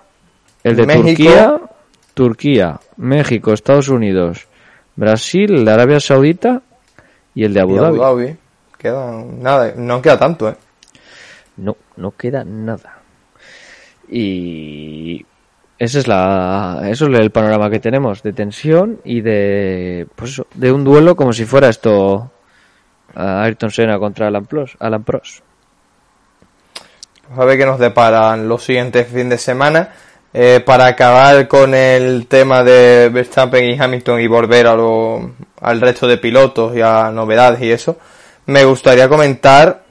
[0.62, 1.61] el de Turquía,
[2.12, 4.49] Turquía, México, Estados Unidos,
[4.97, 6.61] Brasil, Arabia Saudita
[7.35, 7.99] y el de Abu, Dhabi.
[7.99, 8.37] Abu Dhabi.
[8.77, 10.57] Queda nada, no queda tanto, ¿eh?
[11.57, 12.99] No, no queda nada.
[14.11, 15.25] Y
[15.79, 20.73] ese es la eso es el panorama que tenemos de tensión y de pues de
[20.73, 22.31] un duelo como si fuera esto
[23.15, 25.41] Ayrton Senna contra Alan Prost, Alan Prost.
[27.37, 29.91] a ver qué nos deparan los siguientes fines de semana.
[30.39, 35.81] Eh, para acabar con el tema de Verstappen y Hamilton y volver a lo, al
[35.81, 37.97] resto de pilotos y a novedades y eso,
[38.45, 39.85] me gustaría comentar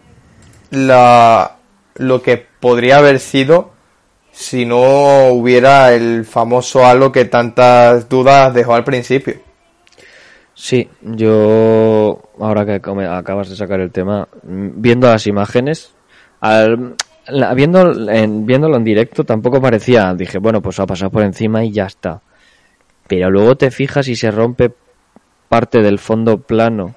[0.70, 1.56] la,
[1.96, 3.72] lo que podría haber sido
[4.36, 9.36] si no hubiera el famoso halo que tantas dudas dejó al principio.
[10.54, 15.94] Sí, yo ahora que acabas de sacar el tema, viendo las imágenes,
[16.42, 16.96] al,
[17.56, 21.72] viendo, en, viéndolo en directo tampoco parecía, dije, bueno, pues ha pasado por encima y
[21.72, 22.22] ya está.
[23.08, 24.72] Pero luego te fijas y se rompe
[25.48, 26.96] parte del fondo plano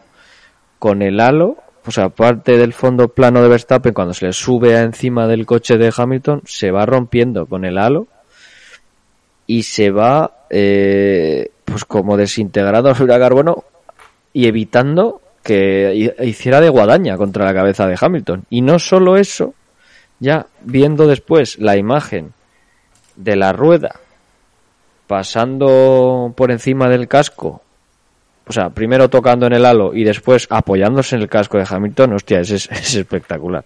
[0.81, 1.57] con el halo,
[1.89, 5.79] o sea, parte del fondo plano de Verstappen cuando se le sube encima del coche
[5.79, 8.07] de Hamilton, se va rompiendo con el halo
[9.47, 13.65] y se va, eh, pues como desintegrado sobre carbono
[14.35, 18.45] y evitando que hiciera de guadaña contra la cabeza de Hamilton.
[18.51, 19.55] Y no solo eso,
[20.21, 22.35] ya viendo después la imagen
[23.17, 23.99] de la rueda
[25.07, 27.63] pasando por encima del casco,
[28.49, 32.15] o sea, primero tocando en el halo y después apoyándose en el casco de Hamilton,
[32.15, 33.65] hostia, es, es espectacular.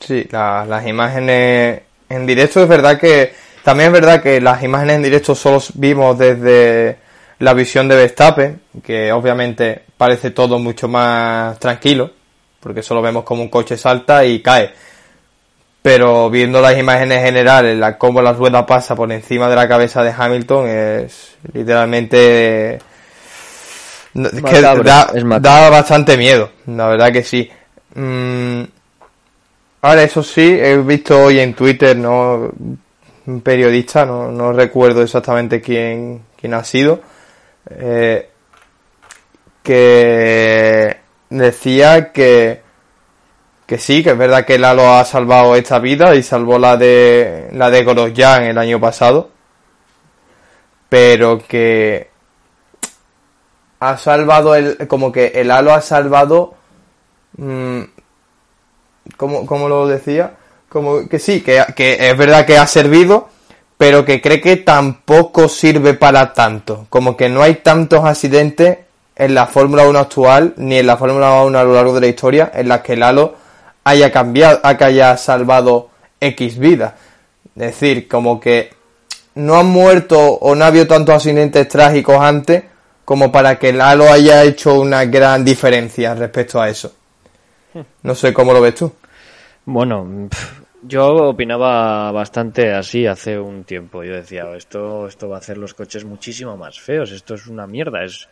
[0.00, 3.32] Sí, las imágenes en directo es verdad que
[3.64, 6.96] también es verdad que las imágenes en directo solo vimos desde
[7.40, 12.10] la visión de Verstappen, que obviamente parece todo mucho más tranquilo,
[12.60, 14.72] porque solo vemos como un coche salta y cae.
[15.82, 20.02] Pero viendo las imágenes generales, la, cómo la rueda pasa por encima de la cabeza
[20.02, 22.78] de Hamilton, es literalmente...
[24.12, 27.48] que da, bastante miedo, la verdad que sí.
[27.94, 28.62] Mm,
[29.82, 32.50] ahora, eso sí, he visto hoy en Twitter, ¿no?
[33.26, 37.00] Un periodista, no, no recuerdo exactamente quién, quién ha sido,
[37.70, 38.30] eh,
[39.62, 40.96] que
[41.30, 42.67] decía que,
[43.68, 47.50] que sí, que es verdad que Lalo ha salvado esta vida y salvó la de
[47.52, 49.28] la de Grosjean el año pasado,
[50.88, 52.08] pero que
[53.78, 56.54] ha salvado el como que el halo ha salvado
[57.36, 57.82] mmm,
[59.18, 60.36] como, lo decía
[60.70, 63.28] como que sí que, que es verdad que ha servido
[63.76, 66.86] pero que cree que tampoco sirve para tanto.
[66.90, 68.78] Como que no hay tantos accidentes
[69.14, 72.06] en la Fórmula 1 actual, ni en la Fórmula 1 a lo largo de la
[72.08, 73.36] historia, en las que Lalo
[73.88, 76.94] haya cambiado, que haya salvado X vidas.
[77.56, 78.70] Es decir, como que
[79.34, 82.64] no han muerto o no ha habido tantos accidentes trágicos antes
[83.04, 86.92] como para que Lalo haya hecho una gran diferencia respecto a eso.
[88.02, 88.92] No sé cómo lo ves tú.
[89.64, 90.28] Bueno,
[90.82, 94.04] yo opinaba bastante así hace un tiempo.
[94.04, 97.10] Yo decía, esto, esto va a hacer los coches muchísimo más feos.
[97.10, 98.04] Esto es una mierda.
[98.04, 98.28] Es,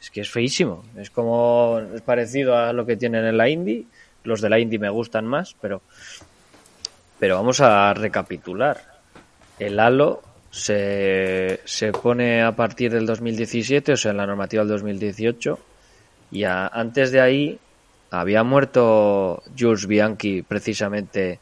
[0.00, 0.84] es que es feísimo.
[0.96, 3.86] Es como, es parecido a lo que tienen en la Indy.
[4.24, 5.82] Los de la Indy me gustan más, pero,
[7.18, 8.80] pero vamos a recapitular.
[9.58, 14.72] El halo se, se pone a partir del 2017, o sea, en la normativa del
[14.72, 15.58] 2018.
[16.32, 17.58] Y antes de ahí
[18.10, 21.38] había muerto Jules Bianchi precisamente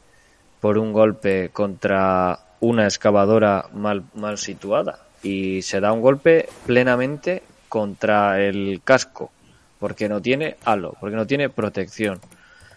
[0.59, 7.43] por un golpe contra una excavadora mal, mal situada y se da un golpe plenamente
[7.69, 9.31] contra el casco
[9.79, 12.21] porque no tiene halo, porque no tiene protección.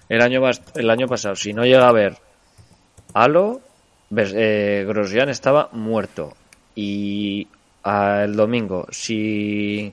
[0.09, 0.43] El año,
[0.75, 2.17] el año pasado, si no llega a haber
[3.15, 3.61] halo,
[4.17, 6.37] eh, Grosjean estaba muerto.
[6.75, 7.49] Y
[7.85, 9.93] el domingo, si,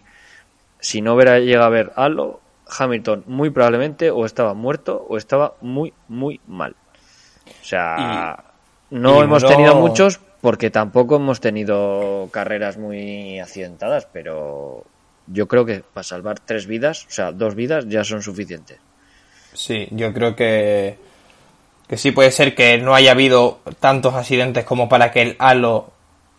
[0.80, 5.56] si no hubiera llegado a haber halo, Hamilton muy probablemente o estaba muerto o estaba
[5.62, 6.76] muy, muy mal.
[7.62, 8.44] O sea,
[8.90, 14.84] no hemos tenido muchos porque tampoco hemos tenido carreras muy accidentadas, pero
[15.28, 18.80] yo creo que para salvar tres vidas, o sea, dos vidas ya son suficientes.
[19.54, 20.98] Sí, yo creo que,
[21.88, 25.92] que sí puede ser que no haya habido tantos accidentes como para que el halo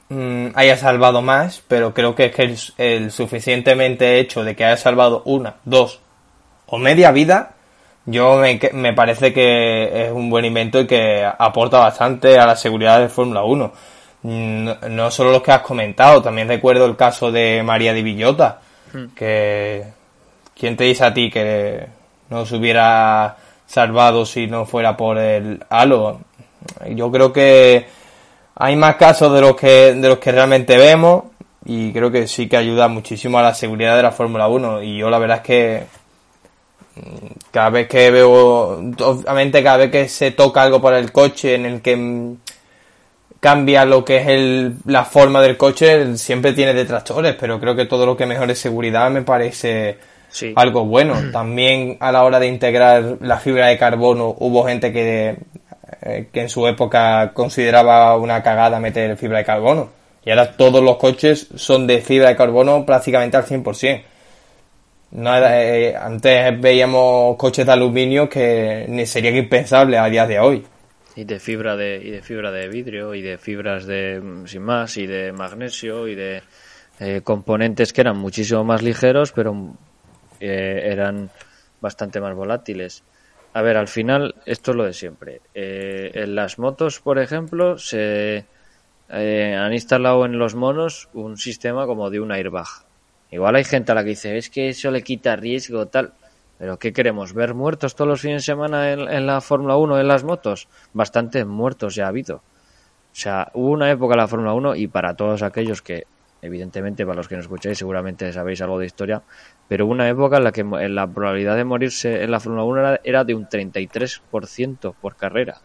[0.09, 4.77] mm, haya salvado más, pero creo que es que el suficientemente hecho de que haya
[4.77, 6.00] salvado una, dos
[6.66, 7.55] o media vida
[8.07, 12.57] yo me, me, parece que es un buen invento y que aporta bastante a la
[12.57, 13.72] seguridad de Fórmula 1.
[14.22, 18.61] Mm, no, solo los que has comentado, también recuerdo el caso de María de Villota,
[18.92, 19.14] hmm.
[19.14, 19.85] que
[20.59, 21.87] ¿quién te dice a ti que
[22.35, 26.20] no se hubiera salvado si no fuera por el halo?
[26.90, 27.87] Yo creo que
[28.57, 31.25] hay más casos de los que de los que realmente vemos
[31.64, 34.99] y creo que sí que ayuda muchísimo a la seguridad de la Fórmula 1 y
[34.99, 35.87] yo la verdad es que
[37.51, 41.66] cada vez que veo, obviamente cada vez que se toca algo por el coche en
[41.66, 42.37] el que mm,
[43.40, 47.87] cambia lo que es el, la forma del coche, siempre tiene detractores, pero creo que
[47.87, 49.98] todo lo que mejore seguridad me parece
[50.57, 51.15] algo bueno.
[51.33, 55.37] También a la hora de integrar la fibra de carbono hubo gente que,
[56.03, 59.91] eh, que en su época consideraba una cagada meter fibra de carbono.
[60.25, 64.03] Y ahora todos los coches son de fibra de carbono prácticamente al 100%.
[65.13, 70.67] No, eh, antes veíamos coches de aluminio que ni sería impensable a día de hoy.
[71.15, 74.97] Y de fibra de, y de fibra de vidrio, y de fibras de, sin más,
[74.97, 76.43] y de magnesio, y de
[76.99, 79.77] eh, componentes que eran muchísimo más ligeros, pero
[80.47, 81.31] eran
[81.81, 83.03] bastante más volátiles.
[83.53, 85.40] a ver, al final esto es lo de siempre.
[85.55, 88.47] Eh, en las motos, por ejemplo, se
[89.11, 92.67] eh, han instalado en los monos un sistema como de un airbag.
[93.31, 96.13] Igual hay gente a la que dice, es que eso le quita riesgo, tal.
[96.59, 97.33] Pero ¿qué queremos?
[97.33, 100.69] ¿Ver muertos todos los fines de semana en, en la Fórmula 1 en las motos?
[100.92, 102.37] Bastantes muertos ya ha habido.
[102.37, 106.07] O sea, hubo una época en la Fórmula 1 y para todos aquellos que,
[106.45, 109.23] evidentemente, para los que no escucháis, seguramente sabéis algo de historia,
[109.69, 113.01] pero una época en la que la probabilidad de morirse en la Fórmula 1 era,
[113.03, 115.59] era de un 33% por carrera.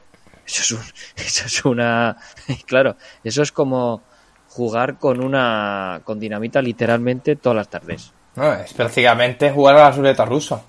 [0.46, 2.18] Eso es, un- eso es una...
[2.66, 4.04] Claro, eso es como
[4.48, 8.12] jugar con una con dinamita literalmente todas las tardes.
[8.36, 10.62] No, es prácticamente jugar a la ruleta rusa.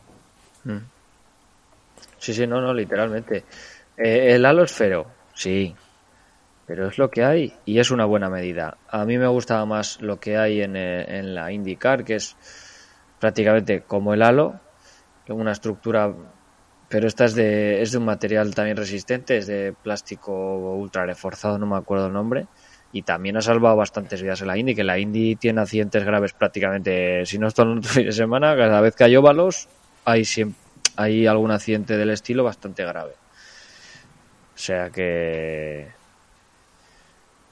[2.19, 3.45] Sí, sí, no, no, literalmente.
[3.97, 5.75] Eh, el halo esfero, sí,
[6.71, 8.79] pero es lo que hay y es una buena medida.
[8.89, 12.37] A mí me gustaba más lo que hay en, eh, en la IndyCar, que es
[13.19, 14.61] prácticamente como el halo,
[15.27, 16.15] una estructura,
[16.89, 21.59] pero esta es de, es de un material también resistente, es de plástico ultra reforzado,
[21.59, 22.47] no me acuerdo el nombre.
[22.93, 26.35] Y también ha salvado bastantes vidas en la Indy, que la Indy tiene accidentes graves
[26.35, 29.67] prácticamente, si no es todo el fin de semana, cada vez que hay óvalos,
[30.05, 30.61] hay siempre
[30.95, 33.15] hay algún accidente del estilo bastante grave.
[34.55, 36.00] O sea que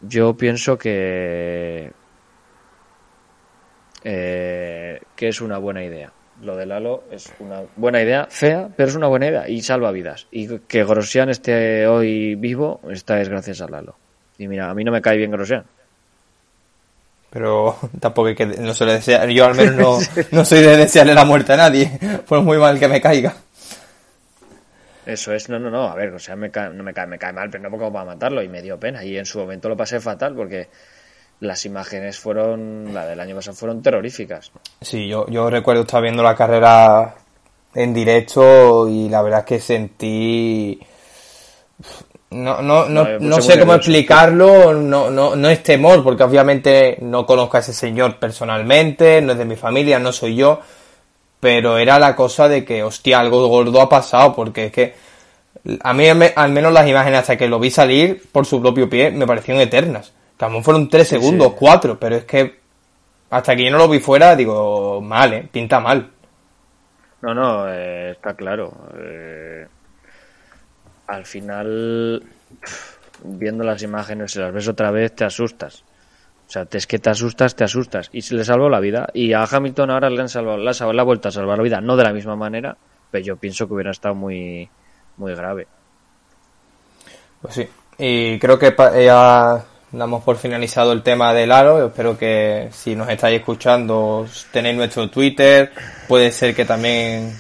[0.03, 1.93] yo pienso que
[4.05, 6.13] eh, que es una buena idea.
[6.41, 9.91] Lo del halo es una buena idea, fea, pero es una buena idea y salva
[9.91, 10.29] vidas.
[10.31, 13.97] Y que Grosjean esté hoy vivo, esta es gracias al halo.
[14.39, 15.65] Y mira, a mí no me cae bien Grosjean.
[17.31, 20.77] Pero tampoco hay que no se le desea, yo al menos no, no soy de
[20.77, 21.91] desearle la muerte a nadie,
[22.29, 23.35] por muy mal que me caiga.
[25.09, 27.19] Eso es, no, no, no, a ver, o sea, me cae, no me cae, me
[27.19, 29.03] cae mal, pero no porque va a matarlo y me dio pena.
[29.03, 30.69] Y en su momento lo pasé fatal porque
[31.41, 34.53] las imágenes fueron, la del año pasado fueron terroríficas.
[34.83, 37.15] Sí, yo, yo recuerdo estar viendo la carrera
[37.75, 40.79] en directo y la verdad es que sentí...
[42.31, 46.99] No, no, no, No, no sé cómo explicarlo, no, no, no es temor, porque obviamente
[47.01, 50.61] no conozco a ese señor personalmente, no es de mi familia, no soy yo,
[51.41, 54.95] pero era la cosa de que, hostia, algo gordo ha pasado, porque es que
[55.82, 59.11] a mí al menos las imágenes hasta que lo vi salir por su propio pie
[59.11, 60.12] me parecieron eternas.
[60.36, 61.55] Que a lo mejor fueron tres segundos, sí.
[61.59, 62.59] cuatro, pero es que
[63.30, 65.49] hasta que yo no lo vi fuera, digo, mal, ¿eh?
[65.51, 66.11] Pinta mal.
[67.20, 68.72] No, no, eh, está claro.
[68.97, 69.66] eh,
[71.09, 72.22] al final,
[73.24, 75.82] viendo las imágenes, si las ves otra vez, te asustas.
[76.49, 78.09] O sea, es que te asustas, te asustas.
[78.11, 79.09] Y se le salvó la vida.
[79.13, 81.81] Y a Hamilton ahora le han salvado, le ha vuelto a salvar la vida.
[81.83, 82.75] No de la misma manera,
[83.11, 84.69] pero yo pienso que hubiera estado muy,
[85.19, 85.67] muy grave.
[87.43, 87.69] Pues sí.
[87.99, 91.87] Y creo que pa- ya damos por finalizado el tema del aro.
[91.87, 95.71] Espero que si nos estáis escuchando tenéis nuestro Twitter.
[96.09, 97.37] Puede ser que también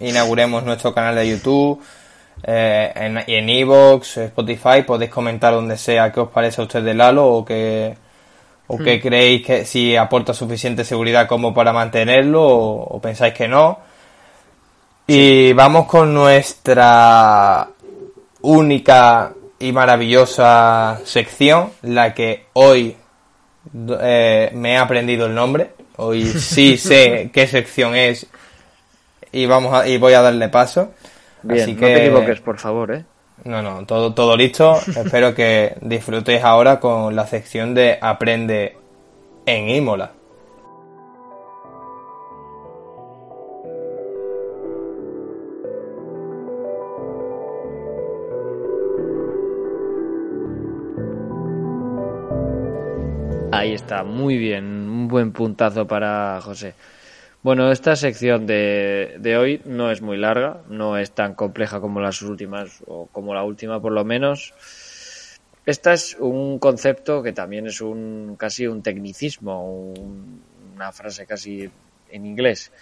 [0.00, 1.80] inauguremos nuestro canal de YouTube.
[2.44, 7.00] Eh, en, en Evox, Spotify, podéis comentar donde sea qué os parece a usted del
[7.00, 7.94] halo o que
[8.66, 13.48] o que creéis que si aporta suficiente seguridad como para mantenerlo o, o pensáis que
[13.48, 13.78] no.
[15.06, 17.68] Y vamos con nuestra
[18.40, 22.96] única y maravillosa sección, la que hoy
[24.00, 25.72] eh, me he aprendido el nombre.
[25.96, 28.26] Hoy sí sé qué sección es
[29.30, 30.92] y vamos a, y voy a darle paso.
[31.42, 33.04] Bien, Así no te equivoques, por favor, ¿eh?
[33.44, 34.76] No, no, todo, todo listo.
[34.96, 38.76] Espero que disfrutéis ahora con la sección de Aprende
[39.46, 40.12] en Imola.
[53.54, 56.74] Ahí está, muy bien, un buen puntazo para José.
[57.42, 62.00] Bueno, esta sección de, de hoy no es muy larga, no es tan compleja como
[62.00, 64.52] las últimas, o como la última por lo menos.
[65.66, 69.54] Esta es un concepto que también es un casi un tecnicismo,
[69.92, 71.68] un- una frase casi
[72.08, 72.72] en inglés,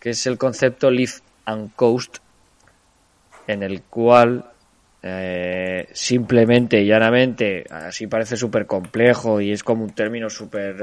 [0.00, 2.18] que es el concepto lift and coast,
[3.46, 4.44] en el cual
[5.02, 10.82] eh, simplemente y llanamente, así parece súper complejo y es como un término súper...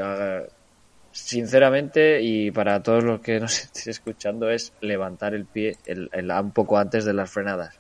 [1.14, 6.32] sinceramente, y para todos los que nos estén escuchando, es levantar el pie el, el-
[6.32, 7.80] un poco antes de las frenadas.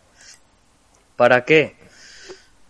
[1.16, 1.76] ¿Para qué?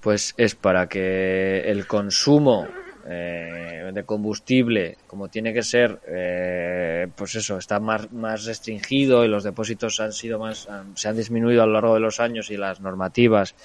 [0.02, 2.68] Pues es para que el consumo
[3.08, 9.30] eh, de combustible, como tiene que ser, eh, pues eso, está más, más restringido y
[9.30, 12.58] los depósitos han sido más, se han disminuido a lo largo de los años y
[12.58, 13.56] las normativas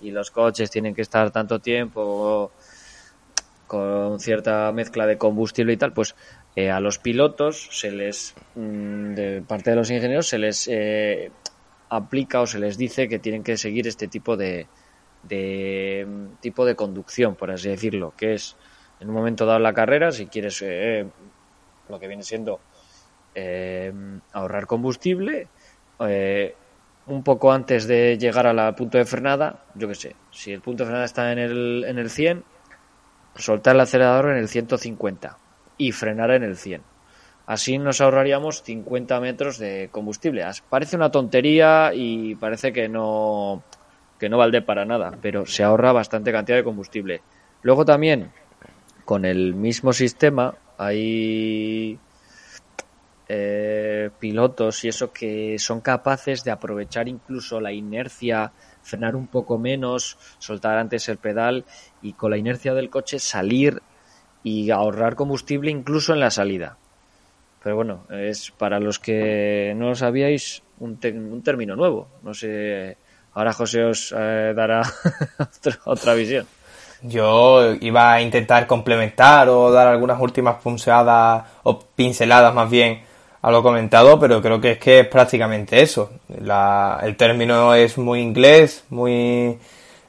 [0.00, 2.52] y los coches tienen que estar tanto tiempo
[3.66, 6.14] con cierta mezcla de combustible y tal, pues
[6.58, 11.30] eh, a los pilotos se les, mm, de parte de los ingenieros, se les eh,
[11.88, 14.66] aplica o se les dice que tienen que seguir este tipo de,
[15.22, 16.04] de
[16.40, 18.56] tipo de conducción, por así decirlo, que es
[18.98, 21.06] en un momento dado la carrera, si quieres eh,
[21.88, 22.58] lo que viene siendo
[23.36, 23.92] eh,
[24.32, 25.46] ahorrar combustible,
[26.00, 26.56] eh,
[27.06, 30.82] un poco antes de llegar al punto de frenada, yo que sé, si el punto
[30.82, 32.42] de frenada está en el, en el 100,
[33.36, 35.38] soltar el acelerador en el 150
[35.78, 36.82] y frenar en el 100.
[37.46, 40.44] Así nos ahorraríamos 50 metros de combustible.
[40.68, 43.62] Parece una tontería y parece que no,
[44.18, 47.22] que no vale para nada, pero se ahorra bastante cantidad de combustible.
[47.62, 48.30] Luego también,
[49.06, 51.98] con el mismo sistema, hay
[53.28, 58.52] eh, pilotos y eso que son capaces de aprovechar incluso la inercia,
[58.82, 61.64] frenar un poco menos, soltar antes el pedal
[62.02, 63.82] y con la inercia del coche salir
[64.48, 66.76] y ahorrar combustible incluso en la salida.
[67.62, 70.98] Pero bueno, es para los que no lo sabíais un,
[71.32, 72.08] un término nuevo.
[72.22, 72.96] No sé,
[73.34, 74.82] ahora José os eh, dará
[75.84, 76.46] otra visión.
[77.02, 83.02] Yo iba a intentar complementar o dar algunas últimas pinceladas o pinceladas más bien
[83.40, 86.10] a lo comentado, pero creo que es que es prácticamente eso.
[86.28, 89.58] el término es muy inglés, muy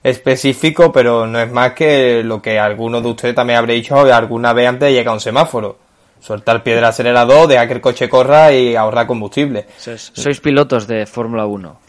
[0.03, 4.53] específico, pero no es más que lo que algunos de ustedes también habréis dicho alguna
[4.53, 5.77] vez antes de llegar a un semáforo.
[6.21, 9.67] Soltar piedra acelerador, dejar que el coche corra y ahorrar combustible.
[9.77, 11.79] Sois, pilotos de Fórmula 1.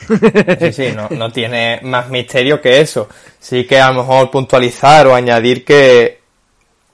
[0.61, 3.09] Sí, sí, no, no tiene más misterio que eso.
[3.41, 6.21] Sí que a lo mejor puntualizar o añadir que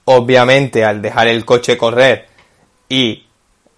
[0.07, 2.27] obviamente al dejar el coche correr
[2.89, 3.27] y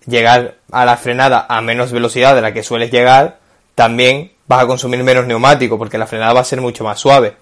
[0.06, 3.38] llegar a la frenada a menos velocidad de la que sueles llegar,
[3.74, 7.34] también vas a consumir menos neumático porque la frenada va a ser mucho más suave.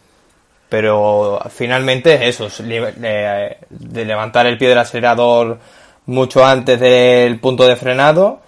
[0.68, 5.58] Pero finalmente es eso, de, levantar el pie del acelerador
[6.06, 8.40] mucho antes del punto de frenado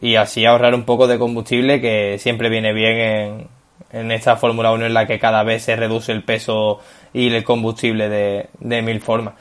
[0.00, 3.48] y así ahorrar un poco de combustible que siempre viene bien en,
[3.92, 6.80] en esta Fórmula 1 en la que cada vez se reduce el peso
[7.12, 9.34] y el combustible de, de mil formas.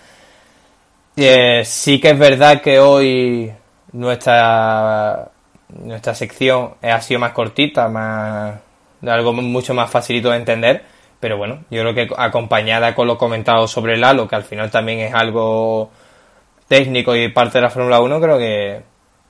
[1.16, 3.52] Eh, sí que es verdad que hoy
[3.92, 5.30] nuestra,
[5.70, 8.60] nuestra sección ha sido más cortita, más,
[9.02, 10.84] algo mucho más facilito de entender.
[11.20, 14.72] Pero bueno, yo creo que acompañada con lo comentado sobre el halo, que al final
[14.72, 15.92] también es algo
[16.68, 18.82] técnico y parte de la Fórmula 1, creo que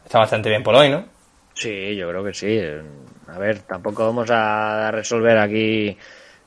[0.06, 1.06] está bastante bien por hoy, ¿no?
[1.56, 2.62] Sí, yo creo que sí.
[3.28, 5.98] A ver, tampoco vamos a resolver aquí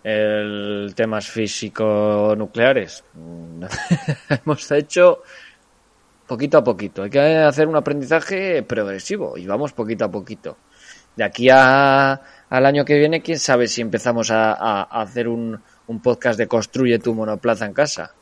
[0.05, 3.05] el temas físico-nucleares.
[4.45, 5.23] Hemos hecho
[6.33, 7.03] poquito a poquito.
[7.03, 10.57] Hay que hacer un aprendizaje progresivo y vamos poquito a poquito.
[11.15, 12.13] De aquí a,
[12.49, 15.61] al año que viene, quién sabe si empezamos a, hacer un,
[16.03, 18.15] podcast de construye tu monoplaza en casa.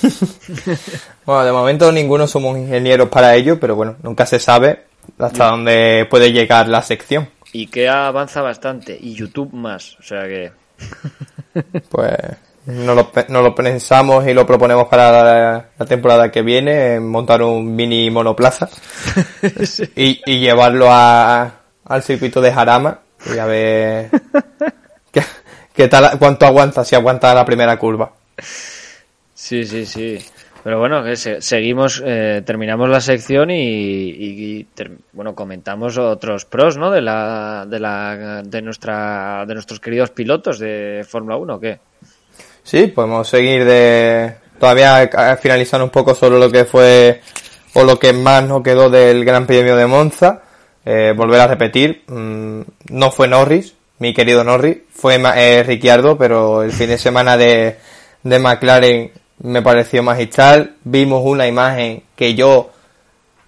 [1.26, 4.86] bueno, de momento ninguno somos ingenieros para ello, pero bueno, nunca se sabe
[5.18, 7.28] hasta dónde puede llegar la sección.
[7.52, 10.52] Y que avanza bastante, y YouTube más, o sea que...
[11.90, 12.16] pues
[12.66, 17.74] no lo, no lo pensamos y lo proponemos para la, temporada que viene, montar un
[17.74, 18.68] mini monoplaza
[19.96, 21.52] y, y, llevarlo a,
[21.84, 23.00] al circuito de Jarama
[23.34, 24.10] y a ver
[25.74, 28.12] qué, tal, cuánto aguanta, si aguanta la primera curva.
[29.34, 30.18] Sí, sí, sí.
[30.62, 34.64] Pero bueno, que seguimos, eh, terminamos la sección y,
[35.12, 36.92] bueno, comentamos otros pros, ¿no?
[36.92, 41.80] De la, de la, de nuestra, de nuestros queridos pilotos de Fórmula 1, ¿qué?
[42.64, 45.10] Sí, podemos seguir de todavía
[45.40, 47.20] finalizar un poco solo lo que fue
[47.74, 50.42] o lo que más nos quedó del Gran Premio de Monza.
[50.84, 52.60] Eh, volver a repetir, mm,
[52.90, 57.78] no fue Norris, mi querido Norris, fue eh, Ricciardo, pero el fin de semana de,
[58.22, 60.76] de McLaren me pareció magistral.
[60.84, 62.70] Vimos una imagen que yo,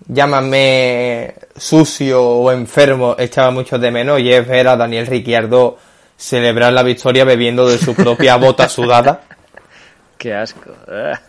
[0.07, 5.79] llámame sucio o enfermo, echaba mucho de menos y es ver Daniel Ricciardo
[6.17, 9.23] celebrar la victoria bebiendo de su propia bota sudada.
[10.19, 10.75] Qué asco.
[10.89, 11.21] Ah.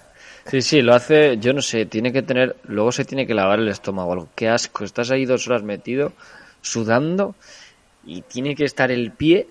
[0.45, 3.59] Sí, sí, lo hace, yo no sé, tiene que tener, luego se tiene que lavar
[3.59, 4.29] el estómago algo.
[4.35, 6.13] Qué asco, estás ahí dos horas metido,
[6.61, 7.33] sudando,
[8.05, 9.47] y tiene que estar el pie,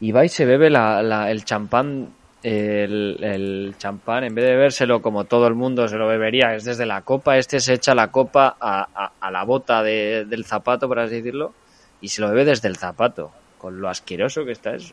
[0.00, 5.24] y va y se bebe la, el champán, el, champán, en vez de bebérselo como
[5.24, 8.56] todo el mundo se lo bebería, es desde la copa, este se echa la copa
[8.58, 11.52] a, a la bota de, del zapato, por así decirlo,
[12.00, 13.32] y se lo bebe desde el zapato
[13.62, 14.92] con lo asqueroso que está eso.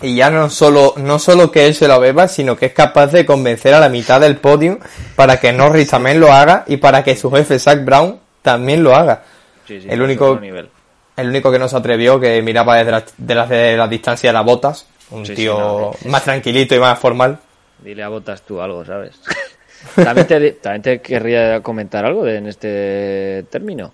[0.00, 3.08] Y ya no solo, no solo que él se lo beba, sino que es capaz
[3.08, 4.78] de convencer a la mitad del podio
[5.14, 8.94] para que Norris también lo haga y para que su jefe Zach Brown también lo
[8.94, 9.22] haga.
[9.68, 10.40] el único,
[11.16, 14.44] el único que no se atrevió, que miraba desde la, de la, distancia de las
[14.46, 17.38] botas, un tío más tranquilito y más formal.
[17.80, 19.20] Dile a botas tú algo, ¿sabes?
[19.94, 23.92] también, te, también te querría comentar algo en este término.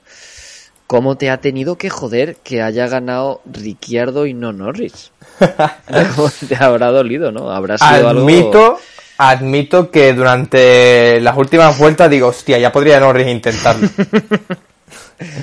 [0.86, 5.10] ¿Cómo te ha tenido que joder que haya ganado Ricciardo y no Norris?
[6.48, 7.50] te habrá dolido, ¿no?
[7.50, 8.78] Habrá sido admito, algo...
[9.18, 13.88] admito que durante las últimas vueltas digo, hostia, ya podría Norris intentarlo.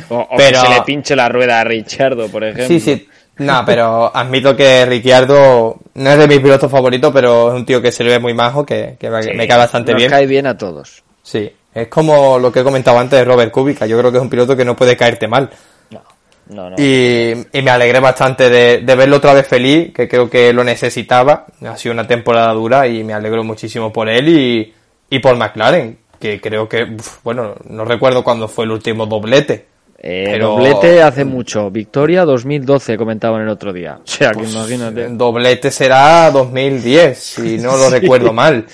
[0.10, 2.68] O, o Pero- que se le pinche la rueda a Ricciardo, por ejemplo.
[2.68, 3.08] Sí, sí.
[3.38, 7.82] No, pero admito que Ricciardo no es de mis pilotos favoritos, pero es un tío
[7.82, 10.12] que se le ve muy majo, que, que me, Sí, me cae bastante nos bien.
[10.12, 11.04] cae bien a todos.
[11.24, 13.86] Sí, es como lo que he comentado antes de Robert Kubica.
[13.86, 15.50] Yo creo que es un piloto que no puede caerte mal.
[15.90, 16.02] No,
[16.50, 16.76] no, no.
[16.78, 20.64] Y, y me alegré bastante de, de verlo otra vez feliz, que creo que lo
[20.64, 21.46] necesitaba.
[21.66, 24.74] Ha sido una temporada dura y me alegro muchísimo por él y,
[25.10, 29.68] y por McLaren, que creo que, uf, bueno, no recuerdo cuándo fue el último doblete.
[30.06, 31.72] Eh, pero- Doblete hace mucho.
[31.72, 34.00] Victoria 2012 comentaban el otro día.
[34.04, 35.08] O sea, que Pues, imagínate.
[35.12, 38.00] Doblete será 2010, si no lo Sí.
[38.00, 38.66] recuerdo mal.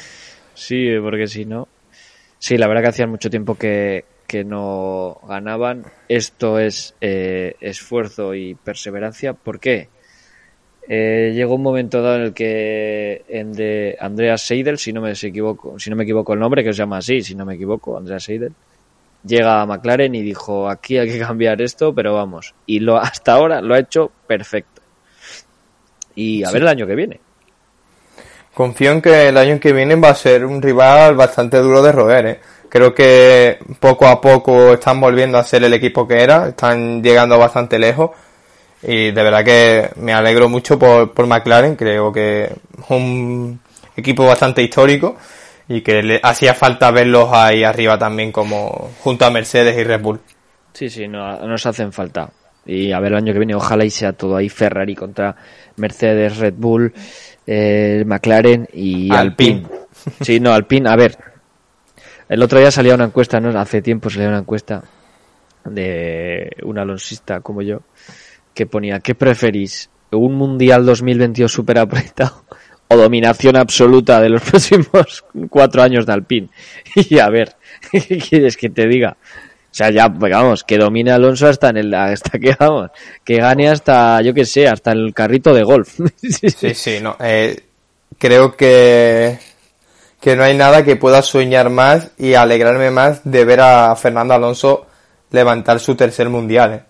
[0.56, 1.68] Sí, porque si no.
[2.40, 5.84] Sí, la verdad que hacían mucho tiempo que, que no ganaban.
[6.08, 9.34] Esto es eh, esfuerzo y perseverancia.
[9.34, 9.90] ¿Por qué?
[10.88, 15.12] Eh, llegó un momento dado en el que en de Andreas Seidel, si no me
[15.12, 17.98] equivoco, si no me equivoco el nombre, que se llama así, si no me equivoco,
[17.98, 18.54] Andreas Seidel,
[19.24, 22.56] llega a McLaren y dijo aquí hay que cambiar esto, pero vamos.
[22.66, 24.82] Y lo hasta ahora lo ha hecho perfecto.
[26.16, 27.20] Y a ver el año que viene.
[28.60, 31.94] Confío en que el año que viene va a ser un rival bastante duro de
[31.94, 32.40] roer, ¿eh?
[32.68, 37.40] Creo que poco a poco están volviendo a ser el equipo que era, están llegando
[37.40, 38.12] bastante lejos
[38.84, 43.62] y de verdad que me alegro mucho por, por McLaren, creo que es un
[43.96, 45.16] equipo bastante histórico
[45.70, 50.02] y que le hacía falta verlos ahí arriba también como junto a Mercedes y Red
[50.02, 50.20] Bull.
[50.74, 52.30] Sí, sí, no, nos hacen falta.
[52.66, 55.36] Y a ver el año que viene, ojalá y sea todo ahí Ferrari contra
[55.78, 56.94] Mercedes, Red Bull,
[57.48, 59.66] eh, McLaren y Alpine.
[59.66, 59.80] Alpine.
[60.22, 61.18] Sí, no, Alpine, a ver.
[62.28, 63.58] El otro día salía una encuesta, ¿no?
[63.60, 64.84] Hace tiempo salía una encuesta
[65.66, 67.82] de un alonsista como yo,
[68.54, 69.90] que ponía, ¿qué preferís?
[70.12, 72.44] ¿Un Mundial 2022 super apretado
[72.88, 76.50] o dominación absoluta de los próximos cuatro años de Alpine?
[76.96, 77.56] Y a ver,
[77.92, 79.18] ¿qué quieres que te diga?
[79.72, 82.90] O sea, ya, pues, vamos, que domine Alonso hasta en el, hasta que vamos,
[83.24, 86.00] que gane hasta, yo que sé, hasta el carrito de golf.
[86.18, 87.16] Sí, sí, no.
[87.20, 87.64] eh,
[88.18, 89.38] creo que,
[90.20, 94.34] que no hay nada que pueda soñar más y alegrarme más de ver a Fernando
[94.34, 94.88] Alonso
[95.32, 96.74] levantar su tercer mundial.
[96.74, 96.84] ¿eh?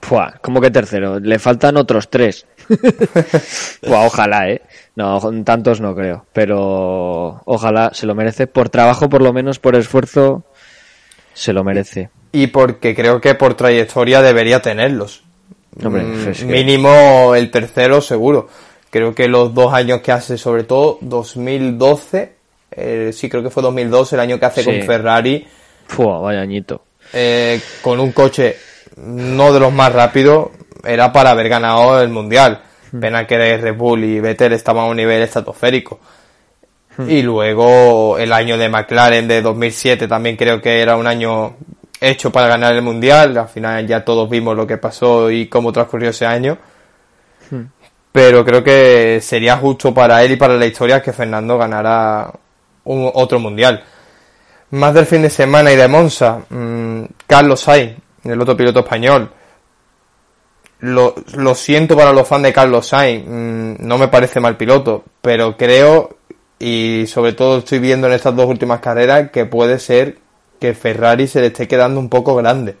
[0.00, 2.46] Pua, como que tercero, le faltan otros tres.
[3.86, 4.62] Pua, ojalá, eh.
[4.96, 8.46] No, tantos no creo, pero ojalá se lo merece.
[8.46, 10.44] Por trabajo, por lo menos, por esfuerzo,
[11.38, 12.10] se lo merece.
[12.32, 15.22] Y porque creo que por trayectoria debería tenerlos.
[15.84, 18.48] Hombre, Mm, es que- Mínimo el tercero seguro.
[18.90, 22.32] Creo que los dos años que hace, sobre todo 2012,
[22.70, 24.66] eh, sí creo que fue 2012 el año que hace Sí.
[24.70, 25.46] con Ferrari,
[25.96, 26.82] vaya añito.
[27.12, 28.56] eh, con un coche
[28.96, 30.48] no de los más rápidos,
[30.84, 32.60] era para haber ganado el mundial.
[33.00, 36.00] Pena que Red Bull y Vettel estaban a un nivel estratosférico.
[37.06, 41.54] Y luego el año de McLaren de 2007 también creo que era un año
[42.00, 43.36] hecho para ganar el mundial.
[43.38, 46.58] Al final ya todos vimos lo que pasó y cómo transcurrió ese año.
[48.12, 52.32] Pero creo que sería justo para él y para la historia que Fernando ganara
[52.84, 53.82] un- otro mundial.
[54.70, 59.30] Más del fin de semana y de Monza, mm, Carlos Sainz, el otro piloto español.
[60.80, 65.04] Lo, lo siento para los fans de Carlos Sainz, mm, no me parece mal piloto,
[65.20, 66.17] pero creo,
[66.58, 70.18] y sobre todo estoy viendo en estas dos últimas carreras, que puede ser
[70.60, 72.76] que Ferrari se le esté quedando un poco grande.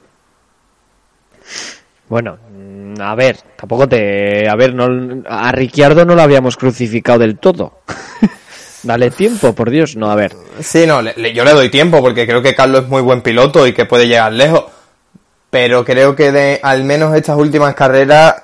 [2.08, 4.48] Bueno, mm, a ver, tampoco te...
[4.48, 7.80] A ver, no, a Ricciardo no lo habíamos crucificado del todo.
[8.82, 9.96] Dale tiempo, por Dios.
[9.96, 10.34] No, a ver.
[10.60, 13.20] Sí, no, le- le- yo le doy tiempo porque creo que Carlos es muy buen
[13.22, 14.64] piloto y que puede llegar lejos.
[15.50, 18.34] Pero creo que de al menos estas últimas carreras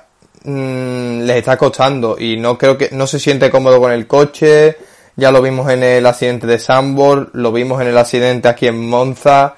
[0.43, 4.77] mm, les está costando y no creo que no se siente cómodo con el coche.
[5.17, 8.89] Ya lo vimos en el accidente de Sambor, lo vimos en el accidente aquí en
[8.89, 9.55] Monza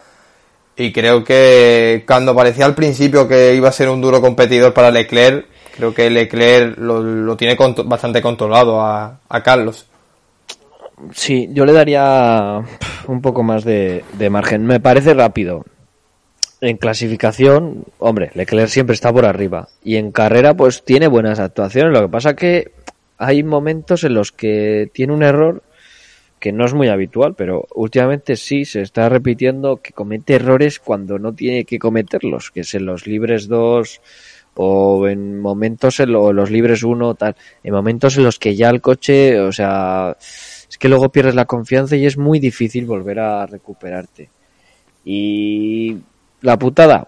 [0.76, 4.92] y creo que cuando parecía al principio que iba a ser un duro competidor para
[4.92, 9.88] Leclerc, creo que Leclerc lo, lo tiene bastante controlado a, a Carlos.
[11.12, 12.62] Sí, yo le daría
[13.08, 14.66] un poco más de, de margen.
[14.66, 15.66] Me parece rápido.
[16.62, 19.70] En clasificación, hombre, Leclerc siempre está por arriba.
[19.84, 21.94] Y en carrera, pues tiene buenas actuaciones.
[21.94, 22.72] Lo que pasa que
[23.18, 25.64] hay momentos en los que tiene un error
[26.40, 31.18] que no es muy habitual, pero últimamente sí se está repitiendo que comete errores cuando
[31.18, 34.02] no tiene que cometerlos, que es en los libres 2
[34.54, 38.70] o en momentos en lo- los libres 1 tal, en momentos en los que ya
[38.70, 43.20] el coche, o sea, es que luego pierdes la confianza y es muy difícil volver
[43.20, 44.30] a recuperarte.
[45.06, 45.98] Y
[46.42, 47.08] la putada,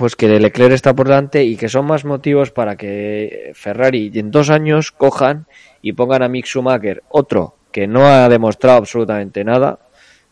[0.00, 4.30] pues que Leclerc está por delante y que son más motivos para que Ferrari en
[4.30, 5.46] dos años cojan
[5.82, 9.78] y pongan a Mick Schumacher, otro que no ha demostrado absolutamente nada,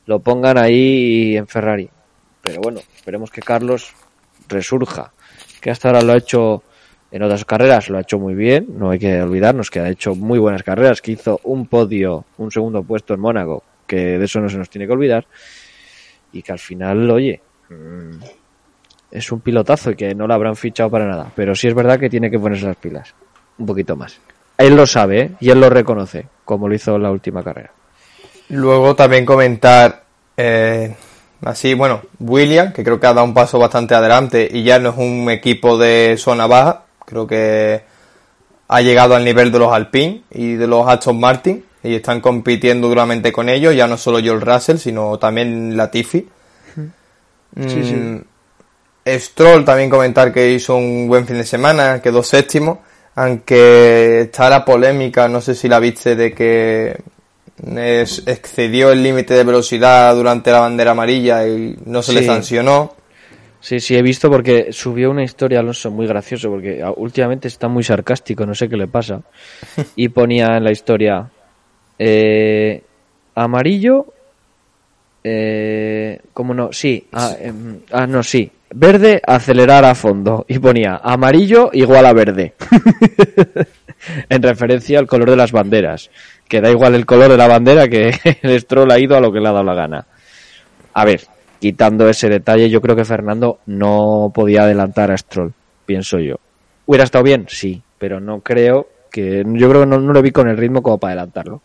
[0.06, 1.90] lo pongan ahí en Ferrari.
[2.40, 3.92] Pero bueno, esperemos que Carlos
[4.48, 5.12] resurja,
[5.60, 6.62] que hasta ahora lo ha hecho
[7.10, 10.14] en otras carreras, lo ha hecho muy bien, no hay que olvidarnos que ha hecho
[10.14, 14.40] muy buenas carreras, que hizo un podio, un segundo puesto en Mónaco, que de eso
[14.40, 15.26] no se nos tiene que olvidar,
[16.32, 18.37] y que al final, oye, mm,
[19.10, 21.30] es un pilotazo y que no lo habrán fichado para nada.
[21.34, 23.14] Pero sí es verdad que tiene que ponerse las pilas.
[23.58, 24.18] Un poquito más.
[24.56, 25.30] Él lo sabe ¿eh?
[25.40, 27.70] y él lo reconoce, como lo hizo en la última carrera.
[28.48, 30.04] Luego también comentar,
[30.36, 30.96] eh,
[31.42, 34.90] así, bueno, William, que creo que ha dado un paso bastante adelante y ya no
[34.90, 36.84] es un equipo de zona baja.
[37.04, 37.82] Creo que
[38.68, 42.88] ha llegado al nivel de los Alpine y de los Aston Martin y están compitiendo
[42.88, 46.28] duramente con ellos, ya no solo Joel Russell, sino también Latifi.
[47.56, 47.94] Sí, sí.
[47.94, 48.22] Mm,
[49.18, 52.82] Stroll también comentar que hizo un buen fin de semana, quedó séptimo,
[53.14, 56.96] aunque está la polémica, no sé si la viste, de que
[58.26, 62.94] excedió el límite de velocidad durante la bandera amarilla y no se le sancionó.
[63.60, 67.82] Sí, sí, he visto porque subió una historia Alonso muy gracioso porque últimamente está muy
[67.82, 69.22] sarcástico, no sé qué le pasa.
[69.96, 71.28] Y ponía en la historia
[71.98, 72.82] eh,
[73.34, 74.06] amarillo,
[75.24, 76.72] eh, ¿cómo no?
[76.72, 80.44] Sí, ah, em, ah, no, sí, Verde, acelerar a fondo.
[80.48, 82.54] Y ponía amarillo igual a verde.
[84.28, 86.10] en referencia al color de las banderas.
[86.46, 88.12] Que da igual el color de la bandera que
[88.42, 90.06] el Stroll ha ido a lo que le ha dado la gana.
[90.94, 91.22] A ver,
[91.60, 95.52] quitando ese detalle, yo creo que Fernando no podía adelantar a Stroll,
[95.86, 96.36] pienso yo.
[96.86, 97.46] ¿Hubiera estado bien?
[97.48, 99.44] Sí, pero no creo que.
[99.46, 101.62] Yo creo que no, no lo vi con el ritmo como para adelantarlo.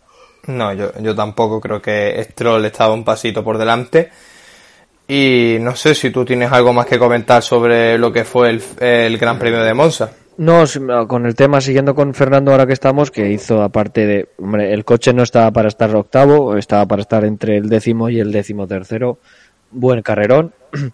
[0.48, 4.10] No, yo, yo tampoco creo que Stroll estaba un pasito por delante.
[5.08, 9.18] Y no sé si tú tienes algo más que comentar sobre lo que fue el,
[9.18, 10.12] Gran Premio de Monza.
[10.38, 10.66] No,
[11.08, 14.84] con el tema, siguiendo con Fernando ahora que estamos, que hizo aparte de, hombre, el
[14.84, 18.66] coche no estaba para estar octavo, estaba para estar entre el décimo y el décimo
[18.66, 19.20] tercero,
[19.70, 20.54] buen carrerón.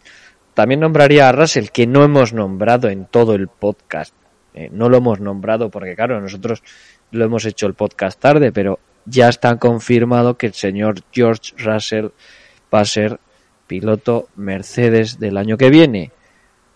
[0.54, 4.14] También nombraría a Russell, que no hemos nombrado en todo el podcast.
[4.54, 6.64] Eh, no lo hemos nombrado porque, claro, nosotros
[7.12, 12.08] lo hemos hecho el podcast tarde, pero ya está confirmado que el señor George Russell
[12.74, 13.20] va a ser
[13.70, 16.12] piloto Mercedes del año que viene.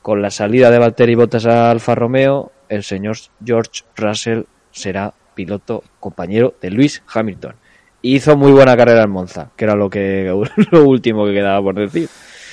[0.04, 5.84] Con la salida de Valtteri Bottas a Alfa Romeo, el señor George Russell será piloto
[6.00, 7.56] compañero de Luis Hamilton.
[8.04, 10.32] Hizo muy buena carrera en Monza, que era lo que
[10.72, 12.08] lo último que quedaba por decir.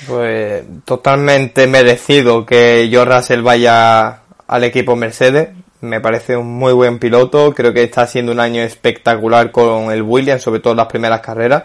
[0.09, 5.51] Pues totalmente merecido que George Russell vaya al equipo Mercedes.
[5.82, 7.53] Me parece un muy buen piloto.
[7.55, 11.20] Creo que está haciendo un año espectacular con el Williams, sobre todo en las primeras
[11.20, 11.64] carreras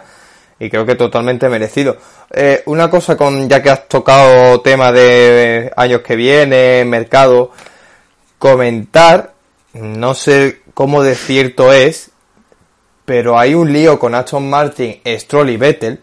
[0.60, 1.98] y creo que totalmente merecido.
[2.32, 7.52] Eh, una cosa con, ya que has tocado tema de años que viene, mercado,
[8.38, 9.34] comentar,
[9.74, 12.12] no sé cómo de cierto es,
[13.04, 16.02] pero hay un lío con Aston Martin, Stroll y Vettel,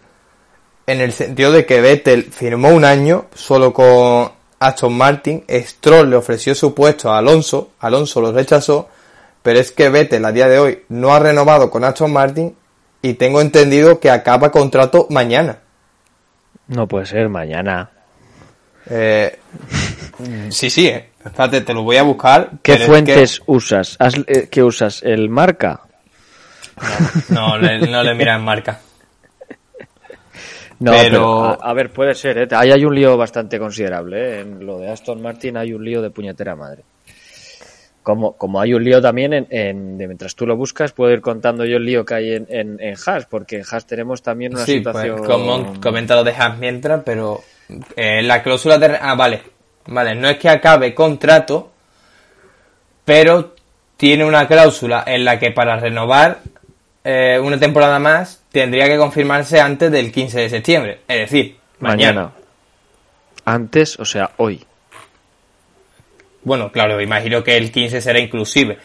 [0.87, 6.17] en el sentido de que Vettel firmó un año solo con Aston Martin, Stroll le
[6.17, 8.89] ofreció su puesto a Alonso, Alonso lo rechazó,
[9.43, 12.55] pero es que Vettel a día de hoy no ha renovado con Aston Martin
[13.03, 15.59] y tengo entendido que acaba contrato mañana.
[16.69, 17.91] No puede ser, mañana.
[18.89, 19.39] Eh,
[20.51, 21.11] sí, sí, eh.
[21.25, 22.51] Espérate, te lo voy a buscar.
[22.63, 23.97] ¿Qué fuentes usas?
[24.27, 25.03] Eh, ¿Qué usas?
[25.03, 25.83] ¿El marca?
[27.29, 28.81] No, no, le, mira en marca.
[30.81, 32.49] No, pero, a, ver, puede ser, ¿eh?
[32.51, 34.41] Ahí hay un lío bastante considerable, ¿eh?
[34.41, 36.83] En lo de Aston Martin hay un lío de puñetera madre.
[38.03, 41.65] Como, como hay un lío también en, de mientras tú lo buscas, puedo ir contando
[41.65, 44.65] yo el lío que hay en, en, en Haas, porque en Haas tenemos también una
[44.65, 45.25] sí, pues, situación.
[45.25, 47.43] como comenta lo de Haas mientras, pero
[47.97, 48.99] eh, la cláusula de.
[49.01, 49.43] Ah, vale.
[49.87, 51.71] Vale, no es que acabe contrato,
[53.05, 53.55] pero
[53.97, 56.39] tiene una cláusula en la que para renovar
[57.05, 62.33] eh, una temporada más tendría que confirmarse antes del 15 de septiembre, es decir, mañana.
[63.45, 64.65] Antes, o sea, hoy.
[66.45, 68.79] Bueno, claro, imagino que el 15 será inclusive.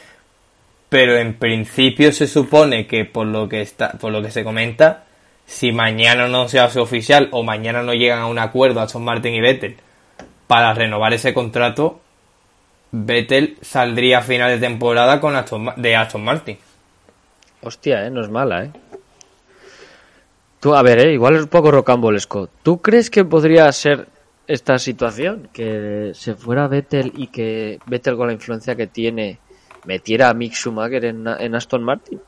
[0.89, 5.05] Pero en principio se supone que por lo que está, por lo que se comenta,
[5.45, 9.33] si mañana no se hace oficial o mañana no llegan a un acuerdo Aston Martin
[9.33, 9.77] y Vettel
[10.45, 11.99] para renovar ese contrato,
[12.91, 16.57] Vettel saldría a final de temporada con Aston, de Aston Martin.
[17.61, 18.71] Hostia, eh, no es mala, eh.
[20.59, 22.49] Tú, a ver, eh, igual es un poco rocambolesco.
[22.63, 24.07] ¿Tú crees que podría ser
[24.47, 29.39] esta situación, que se fuera Vettel y que Vettel con la influencia que tiene
[29.85, 32.19] metiera a Mick Schumacher en, Aston Martin?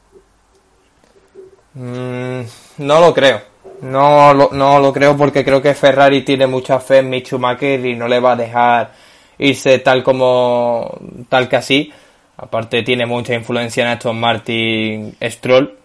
[1.73, 2.41] Mm,
[2.79, 3.41] no lo creo.
[3.81, 7.85] No lo, no lo creo porque creo que Ferrari tiene mucha fe en Mick Schumacher
[7.85, 8.91] y no le va a dejar
[9.37, 10.99] irse tal como
[11.29, 11.93] tal que así.
[12.37, 15.77] Aparte tiene mucha influencia en Aston Martin Stroll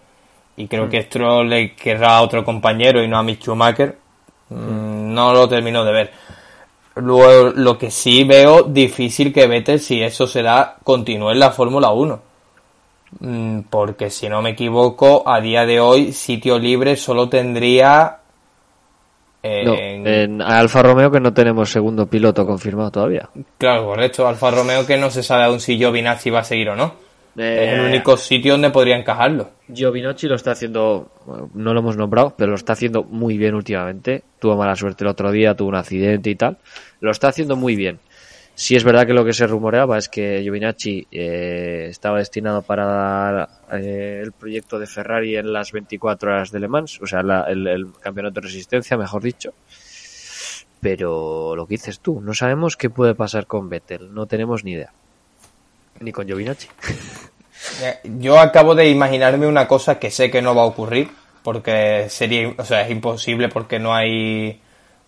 [0.57, 3.97] y creo que Stroll le querrá a otro compañero y no a Mick Schumacher.
[4.49, 6.11] Mm, no lo termino de ver.
[6.95, 11.51] Luego, lo que sí veo difícil que Vettel, si eso se da, continúe en la
[11.51, 12.19] Fórmula 1.
[13.19, 18.17] Mm, Porque si no me equivoco, a día de hoy, sitio libre solo tendría.
[19.43, 23.29] No, en- en Alfa Romeo que no tenemos segundo piloto confirmado todavía.
[23.59, 24.27] Claro, correcto.
[24.27, 26.93] Alfa Romeo que no se sabe aún si Giovinazzi va a seguir o no.
[27.37, 29.49] Eh, Es el único sitio donde podría encajarlo.
[29.73, 33.55] Giovinazzi lo está haciendo, bueno, no lo hemos nombrado, pero lo está haciendo muy bien
[33.55, 34.23] últimamente.
[34.39, 36.57] Tuvo mala suerte el otro día, tuvo un accidente y tal.
[37.01, 37.99] Lo está haciendo muy bien.
[38.57, 43.49] Sí es verdad que lo que se rumoreaba es que Giovinazzi eh, estaba destinado para
[43.73, 47.43] eh, el proyecto de Ferrari en las 24 horas de Le Mans, o sea, la-
[47.49, 49.53] el, el campeonato de resistencia, mejor dicho.
[50.79, 54.71] Pero lo que dices tú, no sabemos qué puede pasar con Vettel, no tenemos ni
[54.73, 54.93] idea.
[55.99, 56.67] Ni con Giovinazzi.
[57.81, 61.09] Eh, Yo acabo de imaginarme una cosa que sé que no va a ocurrir,
[61.43, 64.59] porque sería, o sea, es imposible porque no hay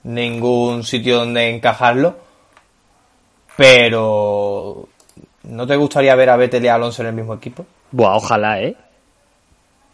[0.03, 2.17] ningún sitio donde encajarlo.
[3.55, 4.87] Pero
[5.43, 7.65] ¿no te gustaría ver a Vettel y a Alonso en el mismo equipo?
[7.91, 8.75] Buah, ojalá, ¿eh?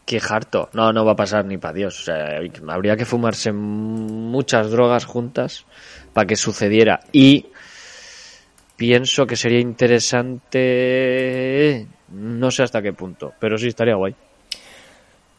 [0.05, 0.69] Qué harto.
[0.73, 2.01] No, no va a pasar ni para Dios.
[2.01, 5.65] O sea, habría que fumarse muchas drogas juntas
[6.11, 6.99] para que sucediera.
[7.13, 7.45] Y
[8.75, 11.87] pienso que sería interesante.
[12.09, 14.15] No sé hasta qué punto, pero sí estaría guay.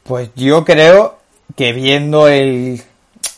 [0.03, 1.19] Pues yo creo
[1.57, 2.81] que viendo el,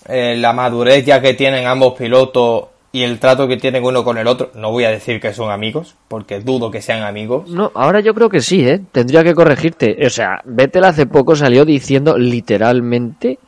[0.09, 4.16] eh, la madurez ya que tienen ambos pilotos y el trato que tienen uno con
[4.16, 7.51] el otro, no voy a decir que son amigos, porque dudo que sean amigos.
[7.51, 8.80] No, ahora yo creo que sí, ¿eh?
[8.90, 9.99] Tendría que corregirte.
[10.07, 13.38] O sea, Vettel hace poco salió diciendo literalmente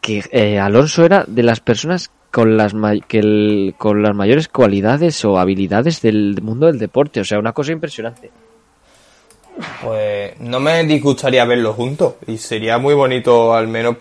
[0.00, 2.74] que eh, Alonso era de las personas con las,
[3.08, 7.20] que el- con las mayores cualidades o habilidades del mundo del deporte.
[7.20, 8.30] O sea, una cosa impresionante.
[9.82, 13.96] Pues no me disgustaría verlos juntos y sería muy bonito, al menos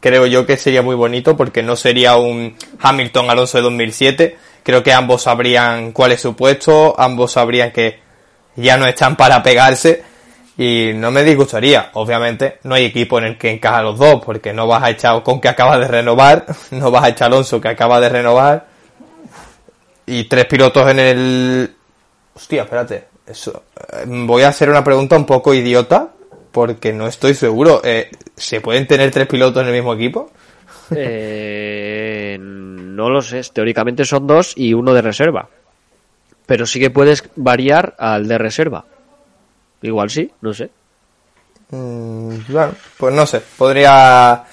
[0.00, 4.36] creo yo que sería muy bonito porque no sería un Hamilton Alonso de 2007.
[4.62, 7.98] Creo que ambos sabrían cuál es su puesto, ambos sabrían que
[8.56, 10.02] ya no están para pegarse
[10.58, 11.90] y no me disgustaría.
[11.94, 15.22] Obviamente no hay equipo en el que encaja los dos porque no vas a echar
[15.22, 18.66] con que acaba de renovar, no vas a echar Alonso que acaba de renovar
[20.04, 21.74] y tres pilotos en el...
[22.34, 23.04] Hostia, espérate.
[23.26, 26.08] Eso, eh, voy a hacer una pregunta un poco idiota
[26.50, 27.80] porque no estoy seguro.
[27.84, 30.30] Eh, ¿Se pueden tener tres pilotos en el mismo equipo?
[30.90, 33.42] Eh, no lo sé.
[33.52, 35.50] Teóricamente son dos y uno de reserva.
[36.46, 38.86] Pero sí que puedes variar al de reserva.
[39.82, 40.70] Igual sí, no sé.
[41.70, 43.40] Mm, bueno, pues no sé.
[43.56, 44.44] Podría...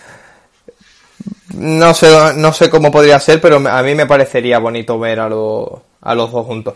[1.53, 5.29] No sé, no sé cómo podría ser, pero a mí me parecería bonito ver a,
[5.29, 5.69] los
[6.01, 6.73] a los dos juntos.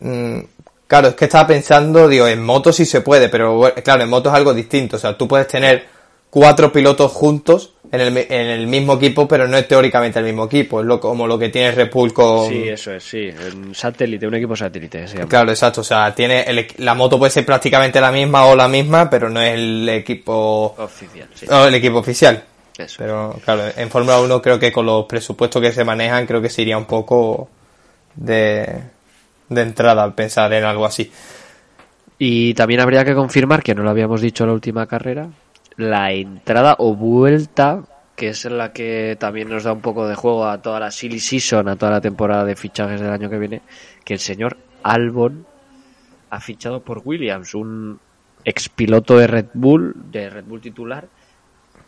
[0.00, 0.40] Mm,
[0.86, 4.28] claro, es que estaba pensando, digo, en moto sí se puede, pero claro, en moto
[4.30, 4.96] es algo distinto.
[4.96, 5.86] O sea, tú puedes tener
[6.30, 10.44] cuatro pilotos juntos en el, en el mismo equipo, pero no es teóricamente el mismo
[10.44, 10.80] equipo.
[10.80, 12.48] Es lo, como lo que tiene Red Bull con...
[12.48, 13.30] Sí, eso es, sí.
[13.54, 15.28] Un satélite, un equipo satélite se llama.
[15.28, 15.80] Claro, exacto.
[15.80, 19.28] O sea, tiene el la moto puede ser prácticamente la misma o la misma, pero
[19.28, 21.46] no es el equipo, Oficial, sí.
[21.48, 22.44] no, el equipo oficial.
[22.78, 22.96] Eso.
[22.98, 26.48] Pero claro, en Fórmula 1 creo que con los presupuestos que se manejan, creo que
[26.48, 27.48] se iría un poco
[28.14, 28.82] de,
[29.48, 31.10] de entrada al pensar en algo así.
[32.18, 35.28] Y también habría que confirmar, que no lo habíamos dicho en la última carrera,
[35.76, 37.82] la entrada o vuelta,
[38.16, 41.20] que es la que también nos da un poco de juego a toda la silly
[41.20, 43.62] season, a toda la temporada de fichajes del año que viene,
[44.04, 45.46] que el señor Albon
[46.30, 47.98] ha fichado por Williams, un
[48.44, 51.08] expiloto de Red Bull, de Red Bull titular,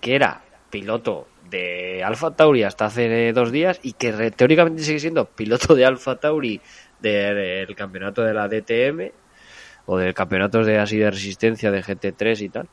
[0.01, 5.26] que era piloto de Alfa Tauri hasta hace dos días y que teóricamente sigue siendo
[5.26, 6.61] piloto de Alfa Tauri
[7.01, 7.35] de-
[7.66, 9.12] del campeonato de la DTM
[9.87, 12.68] o del campeonato de así de resistencia de GT3 y tal.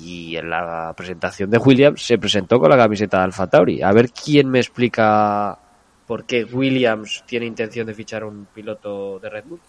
[0.00, 3.82] Y en la presentación de Williams se presentó con la camiseta de Alfa Tauri.
[3.82, 5.58] A ver quién me explica
[6.06, 9.60] por qué Williams tiene intención de fichar un piloto de Red Bull.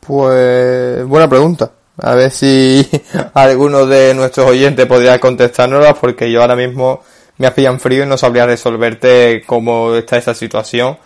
[0.00, 1.70] Pues buena pregunta.
[1.98, 2.86] A ver si
[3.34, 7.02] alguno de nuestros oyentes podría contestárnosla, porque yo ahora mismo
[7.38, 10.98] me pillan frío y no sabría resolverte cómo está esa situación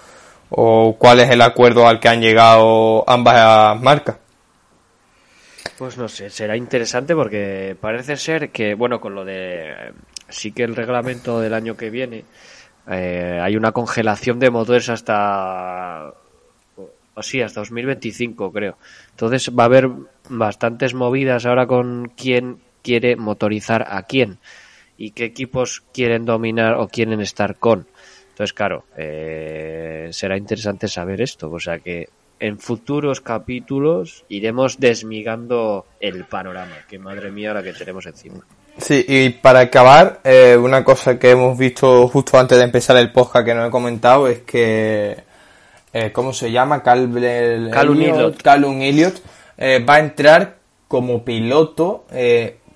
[0.50, 4.16] o cuál es el acuerdo al que han llegado ambas marcas.
[5.78, 9.92] Pues no sé, será interesante porque parece ser que, bueno, con lo de.
[10.28, 12.24] Sí que el reglamento del año que viene
[12.90, 16.12] eh, hay una congelación de motores hasta.
[17.14, 18.76] O sí, hasta 2025, creo.
[19.10, 19.88] Entonces va a haber
[20.28, 24.38] bastantes movidas ahora con quién quiere motorizar a quién.
[24.96, 27.86] y qué equipos quieren dominar o quieren estar con.
[28.30, 31.50] Entonces, claro, eh, será interesante saber esto.
[31.50, 32.08] O sea que
[32.40, 38.40] en futuros capítulos iremos desmigando el panorama, que madre mía la que tenemos encima.
[38.78, 43.10] Sí, y para acabar, eh, una cosa que hemos visto justo antes de empezar el
[43.10, 45.16] podcast que no he comentado es que,
[45.92, 46.82] eh, ¿cómo se llama?
[46.82, 47.10] Cal,
[47.72, 49.20] Calum Elliot, Calum Elliot
[49.56, 52.04] eh, va a entrar como piloto,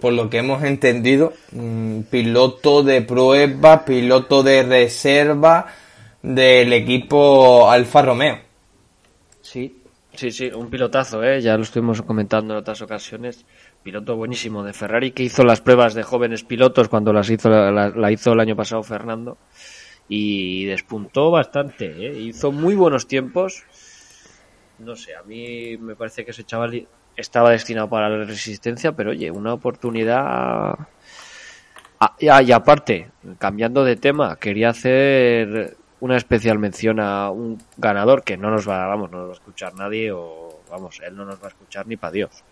[0.00, 5.66] por lo que hemos entendido, mm, piloto de prueba, piloto de reserva
[6.20, 8.51] del equipo Alfa Romeo.
[9.53, 9.82] Sí,
[10.14, 11.42] sí, sí, un pilotazo, ¿eh?
[11.42, 13.44] ya lo estuvimos comentando en otras ocasiones.
[13.82, 18.11] Piloto buenísimo de Ferrari que hizo las pruebas de jóvenes pilotos cuando las hizo la,
[18.11, 19.36] hizo el año pasado Fernando
[20.09, 22.18] y despuntó bastante, ¿eh?
[22.18, 23.64] hizo muy buenos tiempos.
[24.78, 29.11] No sé, a mí me parece que ese chaval estaba destinado para la resistencia, pero
[29.11, 30.78] oye, una oportunidad.
[32.00, 38.36] Ah, y aparte, cambiando de tema, quería hacer una especial mención a un ganador que
[38.36, 41.40] no nos va, vamos, no nos va a escuchar nadie o vamos, él no nos
[41.40, 42.42] va a escuchar ni para Dios.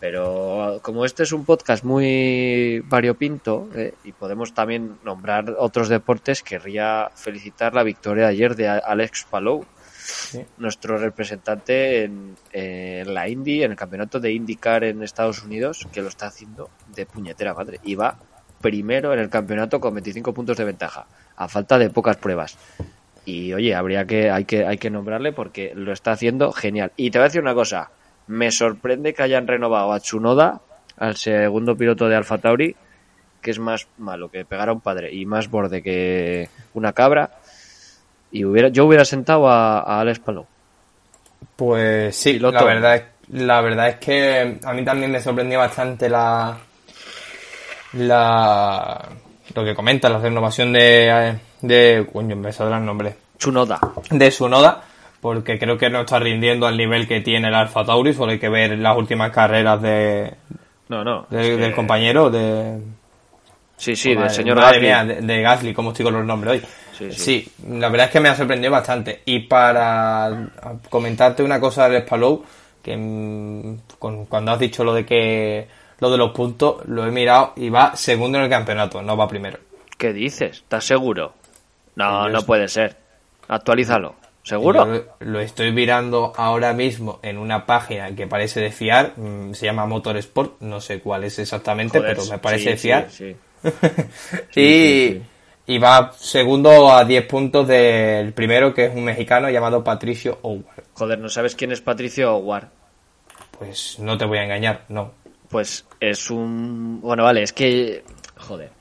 [0.00, 6.42] Pero como este es un podcast muy variopinto eh, y podemos también nombrar otros deportes,
[6.42, 9.66] querría felicitar la victoria de ayer de Alex Palou,
[10.56, 12.34] nuestro representante en,
[13.12, 17.04] la Indy, en el campeonato de IndyCar en Estados Unidos, que lo está haciendo de
[17.04, 17.78] puñetera madre.
[17.82, 18.18] Y va
[18.62, 21.06] primero en el campeonato con 25 puntos de ventaja,
[21.36, 22.56] a falta de pocas pruebas.
[23.24, 26.92] Y oye, habría que hay que hay que nombrarle porque lo está haciendo genial.
[26.96, 27.90] Y te voy a decir una cosa,
[28.26, 30.60] me sorprende que hayan renovado a Chunoda,
[30.98, 32.76] al segundo piloto de Alfa Tauri,
[33.40, 37.30] que es más malo que pegar a un padre y más borde que una cabra.
[38.30, 40.46] Y hubiera, yo hubiera sentado a, Alex Palou.
[41.54, 46.08] Pues sí, la verdad, es, la verdad es que a mí también me sorprendió bastante
[46.08, 46.58] la,
[47.92, 49.08] la
[49.54, 53.14] lo que comenta, la renovación de, de coño, me saldrá el nombre.
[53.38, 53.80] Chunoda.
[54.10, 54.84] De Chunoda
[55.20, 58.38] porque creo que no está rindiendo al nivel que tiene el Alfa Tauri, solo hay
[58.38, 60.34] que ver las últimas carreras de,
[60.88, 62.78] no, no, del compañero, de...
[63.76, 65.22] Sí, sí, del señor Gasly.
[65.22, 67.10] de, Gasly, como estoy con los nombres hoy.
[67.10, 69.22] Sí, la verdad es que me ha sorprendido bastante.
[69.24, 70.50] Y para
[70.90, 72.44] comentarte una cosa del Spalou,
[72.82, 73.78] que mm,
[74.28, 75.66] cuando has dicho lo de que
[76.04, 79.26] lo de los puntos, lo he mirado y va segundo en el campeonato, no va
[79.26, 79.58] primero.
[79.96, 80.58] ¿Qué dices?
[80.58, 81.32] ¿Estás seguro?
[81.96, 82.96] No, no puede ser.
[83.48, 84.16] Actualízalo.
[84.42, 85.06] ¿Seguro?
[85.20, 89.86] lo estoy mirando ahora mismo en una página que parece de fiar, mm, se llama
[89.86, 93.08] Motorsport, no sé cuál es exactamente, pero me parece de fiar.
[94.54, 95.22] y,
[95.66, 100.84] y, va segundo a 10 puntos del primero, que es un mexicano llamado Patricio Howard.
[100.92, 102.68] Joder, ¿no sabes quién es Patricio Howard?
[103.58, 105.23] Pues no te voy a engañar, no.
[105.54, 107.00] Pues es un...
[107.00, 108.02] Bueno, vale, es que...
[108.38, 108.72] Joder.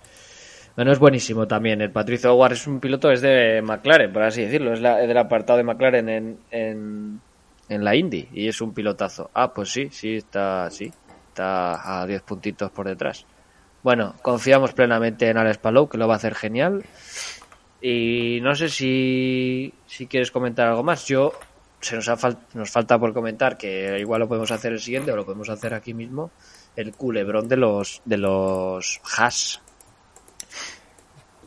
[0.76, 1.82] Bueno, es buenísimo también.
[1.82, 4.74] El Patricio Howard es un piloto, es de McLaren, por así decirlo.
[4.74, 7.22] Es, la, del apartado de McLaren en, en,
[7.70, 9.30] en, la Indy y es un pilotazo.
[9.36, 10.92] Ah, pues sí, sí, está, sí,
[11.28, 13.24] está a 10 puntitos por detrás.
[13.84, 16.84] Bueno, confiamos plenamente en Alex Palou, que lo va a hacer genial.
[17.84, 21.06] Y no sé si, si quieres comentar algo más.
[21.06, 21.34] Yo,
[21.84, 22.18] se nos, ha
[22.54, 25.74] nos falta por comentar, que igual lo podemos hacer el siguiente o lo podemos hacer
[25.74, 26.32] aquí mismo,
[26.76, 29.62] el culebrón de los, de los Haas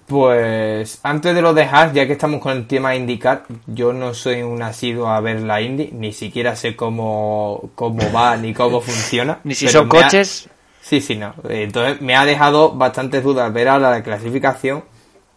[0.06, 4.14] pues antes de lo de Haas, ya que estamos con el tema indicar, yo no
[4.14, 8.80] soy un asiduo a ver la Indy, ni siquiera sé cómo, cómo va ni cómo
[8.80, 9.40] funciona.
[9.42, 10.48] ni si son coches.
[10.80, 11.34] Sí, sí, no.
[11.48, 14.84] Entonces me ha dejado bastantes dudas ver ahora la clasificación.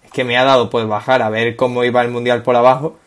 [0.04, 2.98] Es que me ha dado pues bajar a ver cómo iba el mundial por abajo.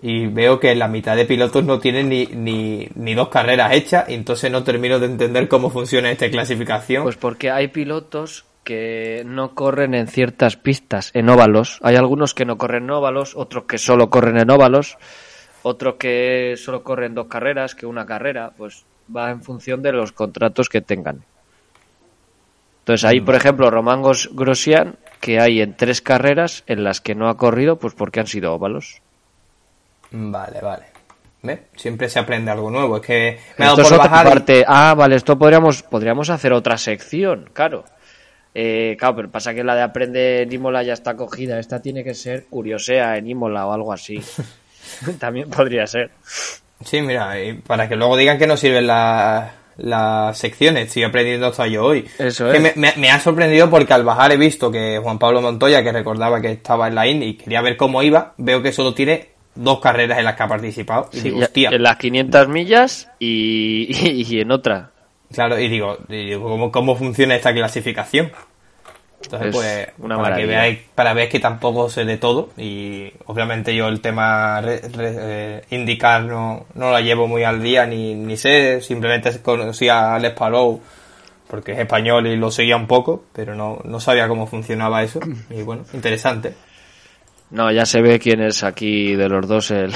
[0.00, 4.08] Y veo que la mitad de pilotos no tienen ni, ni, ni dos carreras hechas.
[4.08, 7.02] Y entonces no termino de entender cómo funciona esta clasificación.
[7.02, 11.78] Pues porque hay pilotos que no corren en ciertas pistas, en óvalos.
[11.82, 14.98] Hay algunos que no corren en óvalos, otros que solo corren en óvalos,
[15.62, 18.84] otros que solo corren dos carreras, que una carrera, pues
[19.14, 21.24] va en función de los contratos que tengan.
[22.80, 27.28] Entonces ahí, por ejemplo, Román Grosian, que hay en tres carreras en las que no
[27.28, 29.00] ha corrido, pues porque han sido óvalos.
[30.10, 30.84] Vale, vale.
[31.76, 32.96] Siempre se aprende algo nuevo.
[32.96, 34.64] Es que esto es otra parte.
[34.66, 37.84] Ah, vale, esto podríamos, podríamos hacer otra sección, claro.
[38.54, 41.58] Eh, claro, pero pasa que la de aprende en Imola ya está cogida.
[41.58, 44.20] Esta tiene que ser Curiosea en Imola o algo así.
[45.18, 46.10] También podría ser.
[46.84, 47.34] Sí, mira,
[47.66, 50.88] para que luego digan que no sirven las secciones.
[50.88, 52.08] Estoy aprendiendo hasta yo hoy.
[52.18, 52.76] Eso es.
[52.76, 56.52] me, ha sorprendido porque al bajar he visto que Juan Pablo Montoya, que recordaba que
[56.52, 60.18] estaba en la IN y quería ver cómo iba, veo que solo tiene dos carreras
[60.18, 61.10] en las que ha participado.
[61.12, 61.70] Y digo, hostia.
[61.70, 64.90] En las 500 millas y, y en otra.
[65.32, 65.98] Claro, y digo,
[66.72, 68.32] ¿cómo, funciona esta clasificación?
[69.22, 70.46] Entonces, Es pues, una para que maravilla.
[70.60, 75.16] veáis, para ver que tampoco sé de todo y obviamente yo el tema re- re-
[75.18, 80.14] eh, indicar no, no la llevo muy al día ni, ni sé, simplemente conocía a
[80.14, 80.80] Alex Palou
[81.50, 85.18] porque es español y lo seguía un poco, pero no, no sabía cómo funcionaba eso
[85.50, 86.54] y bueno, interesante.
[87.50, 89.92] No, ya se ve quién es aquí de los dos el,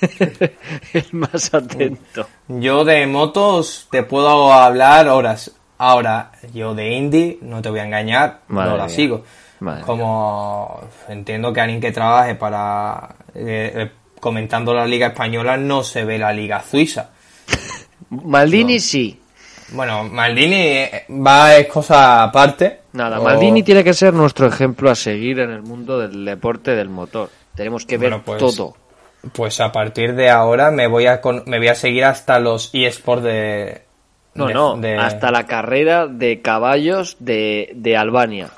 [0.92, 2.26] el más atento.
[2.48, 5.52] Yo de motos te puedo hablar horas.
[5.78, 8.94] Ahora, yo de indie, no te voy a engañar, Madre no la mía.
[8.94, 9.24] sigo.
[9.60, 15.82] Madre Como entiendo que alguien que trabaje para eh, eh, comentando la liga española no
[15.82, 17.10] se ve la liga suiza.
[18.10, 19.20] Maldini sí.
[19.72, 22.81] Bueno, Maldini eh, va es cosa aparte.
[22.92, 26.88] Nada, Maldini tiene que ser nuestro ejemplo a seguir en el mundo del deporte del
[26.90, 27.30] motor.
[27.54, 28.76] Tenemos que ver Bueno, pues, todo.
[29.32, 32.70] Pues a partir de ahora me voy a con- me voy a seguir hasta los
[32.72, 33.82] eSports de
[34.34, 38.50] No, de- no, de- hasta la carrera de caballos de, de Albania.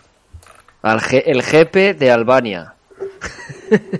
[0.83, 2.75] Al el GP de Albania.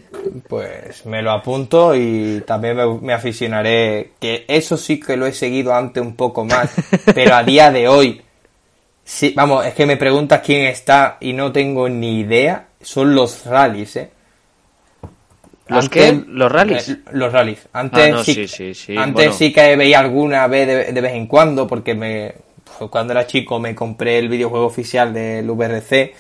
[0.49, 5.33] Pues me lo apunto y también me, me aficionaré, que eso sí que lo he
[5.33, 6.73] seguido antes un poco más,
[7.15, 8.23] pero a día de hoy,
[9.05, 13.45] sí, vamos, es que me preguntas quién está y no tengo ni idea, son los
[13.47, 14.11] rallies, ¿eh?
[15.67, 16.25] ¿Los Antes- qué?
[16.29, 16.89] ¿Los rallies?
[16.91, 17.69] eh, los rallies.
[17.73, 19.33] Antes, Ah, no, sí, sí, sí, sí, antes bueno.
[19.33, 22.35] sí que veía alguna vez de, de vez en cuando, porque me
[22.79, 26.15] pues, cuando era chico me compré el videojuego oficial del VRC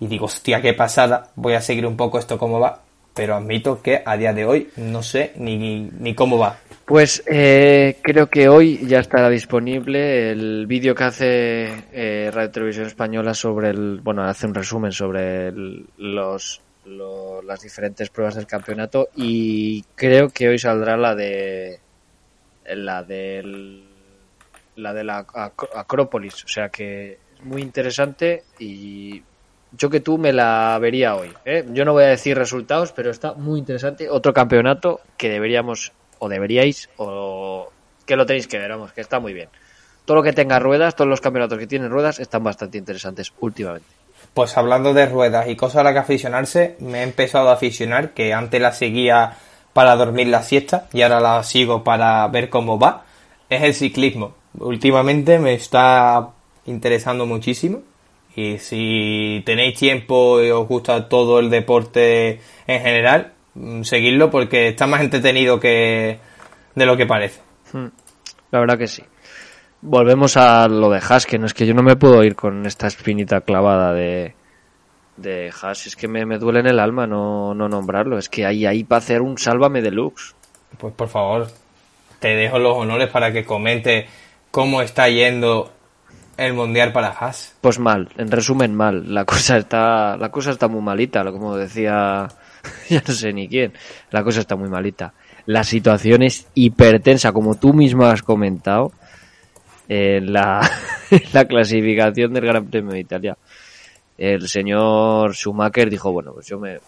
[0.00, 2.82] y digo, hostia, qué pasada, voy a seguir un poco esto cómo va,
[3.14, 5.56] pero admito que a día de hoy no sé ni,
[5.98, 6.58] ni cómo va.
[6.86, 12.86] Pues eh, creo que hoy ya estará disponible el vídeo que hace eh, Radio Televisión
[12.86, 15.50] Española sobre el, bueno, hace un resumen sobre
[15.96, 21.78] los, lo- las diferentes pruebas del campeonato y creo que hoy saldrá la de
[22.66, 23.84] la del
[24.76, 29.22] la de la Ac- Acrópolis, o sea que es muy interesante y
[29.72, 31.32] yo que tú me la vería hoy.
[31.46, 31.64] ¿eh?
[31.72, 34.08] Yo no voy a decir resultados, pero está muy interesante.
[34.10, 37.70] Otro campeonato que deberíamos, o deberíais, o
[38.06, 39.48] que lo tenéis que ver, vamos, que está muy bien.
[40.04, 43.88] Todo lo que tenga ruedas, todos los campeonatos que tienen ruedas están bastante interesantes últimamente.
[44.34, 48.14] Pues hablando de ruedas y cosas a las que aficionarse, me he empezado a aficionar,
[48.14, 49.36] que antes la seguía
[49.72, 53.04] para dormir la siesta y ahora la sigo para ver cómo va,
[53.50, 54.34] es el ciclismo.
[54.58, 56.30] Últimamente me está
[56.66, 57.82] interesando muchísimo
[58.36, 64.68] y si tenéis tiempo y os gusta todo el deporte en general, mm, seguidlo porque
[64.68, 66.18] está más entretenido que
[66.74, 67.40] de lo que parece.
[67.72, 67.86] Hmm,
[68.50, 69.02] La verdad que sí.
[69.80, 72.64] Volvemos a lo de Haas, que no es que yo no me puedo ir con
[72.66, 74.34] esta espinita clavada de,
[75.18, 78.46] de Haas, es que me, me duele en el alma no, no nombrarlo, es que
[78.46, 80.34] ahí, ahí va a hacer un sálvame deluxe.
[80.78, 81.48] Pues por favor,
[82.18, 84.06] te dejo los honores para que comente
[84.50, 85.70] cómo está yendo
[86.38, 87.54] el mundial para Haas.
[87.60, 89.12] Pues mal, en resumen mal.
[89.12, 92.26] La cosa está, la cosa está muy malita, lo- como decía,
[92.88, 93.72] ya no sé ni quién.
[94.10, 95.14] La cosa está muy malita.
[95.46, 98.92] La situación es hipertensa, como tú mismo has comentado
[99.88, 100.68] en la,
[101.10, 103.36] en la clasificación del Gran Premio de Italia.
[104.16, 106.78] El señor Schumacher dijo, bueno, pues yo me,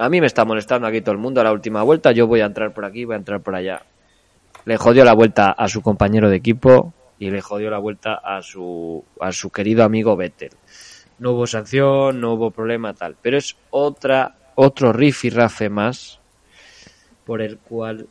[0.00, 2.40] a mí me está molestando aquí todo el mundo a la última vuelta, yo voy
[2.40, 3.82] a entrar por aquí, voy a entrar por allá.
[4.64, 8.40] Le jodió la vuelta a su compañero de equipo y le jodió la vuelta a
[8.40, 10.52] su, a su querido amigo Vettel.
[11.18, 16.18] No hubo sanción, no hubo problema tal, pero es otra, otro rifirrafe más
[17.24, 18.08] por el cual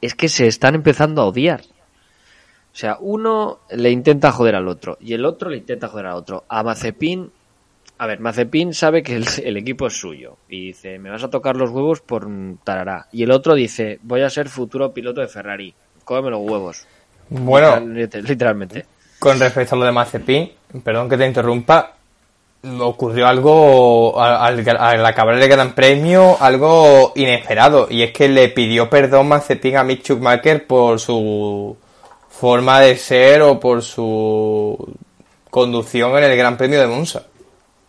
[0.00, 1.62] es que se están empezando a odiar.
[2.72, 6.14] O sea, uno le intenta joder al otro y el otro le intenta joder al
[6.14, 6.44] otro.
[6.48, 7.30] A Mazepin,
[7.98, 11.30] a ver, Mazepin sabe que el, el equipo es suyo y dice, me vas a
[11.30, 12.28] tocar los huevos por
[12.62, 13.08] tarará.
[13.10, 15.74] Y el otro dice, voy a ser futuro piloto de Ferrari.
[16.04, 16.86] Cómeme los huevos.
[17.30, 18.86] Bueno, Literal- literalmente.
[19.18, 20.52] con respecto a lo de Mazepin,
[20.84, 21.96] perdón que te interrumpa,
[22.80, 28.48] ocurrió algo al, al- al acabar el Gran Premio, algo inesperado, y es que le
[28.48, 31.76] pidió perdón Mazepin a Mick Schumacher por su
[32.28, 34.96] forma de ser o por su
[35.50, 37.22] conducción en el Gran Premio de Monza.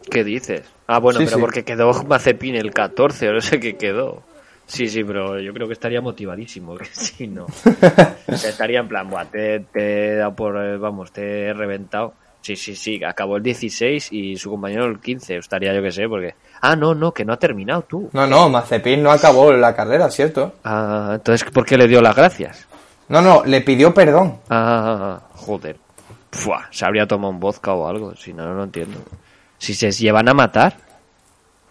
[0.10, 0.64] ¿Qué dices?
[0.88, 1.42] Ah, bueno, Sí, pero sí.
[1.42, 4.24] porque quedó Mazepin el 14, o no sé qué quedó.
[4.66, 7.48] Sí, sí, pero yo creo que estaría motivadísimo, que si no.
[8.28, 12.14] Estaría en plan, Buah, te, te he dado por, eh, vamos, te he reventado.
[12.42, 16.08] Sí, sí, sí, acabó el 16 y su compañero el 15, estaría yo que sé,
[16.08, 16.36] porque...
[16.62, 18.10] Ah, no, no, que no ha terminado tú.
[18.14, 20.54] No, no, Mazepin no acabó la carrera, ¿cierto?
[20.64, 22.66] Ah, entonces, ¿por qué le dio las gracias?
[23.10, 24.38] No, no, le pidió perdón.
[24.50, 25.78] Ah, joder.
[26.32, 29.00] Fua, se habría tomado un vodka o algo, si no, no lo entiendo.
[29.58, 30.76] Si se llevan a matar,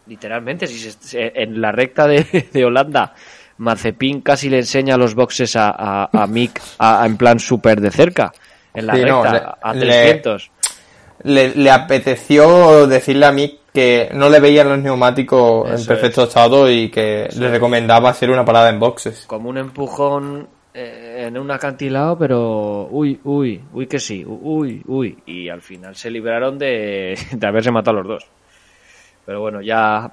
[0.06, 3.14] literalmente, si se- se- en la recta de, de Holanda,
[3.58, 7.90] Mazepin casi le enseña los boxes a, a, a Mick a- en plan súper de
[7.90, 8.32] cerca,
[8.74, 10.50] en la Sí, no, recta, le- a le- 300.
[11.24, 16.24] Le, le apeteció decirle a mí que no le veían los neumáticos en Eso perfecto
[16.24, 19.24] estado y que le recomendaba hacer una parada en boxes.
[19.26, 25.18] Como un empujón eh, en un acantilado, pero uy, uy, uy que sí, uy, uy.
[25.26, 28.26] Y al final se libraron de, de haberse matado los dos.
[29.26, 30.10] Pero bueno, ya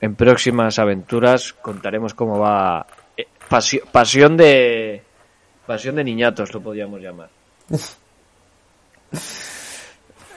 [0.00, 2.86] en próximas aventuras contaremos cómo va.
[3.16, 5.02] eh, pasio- pasión de.
[5.66, 7.28] Pasión de niñatos, lo podríamos llamar.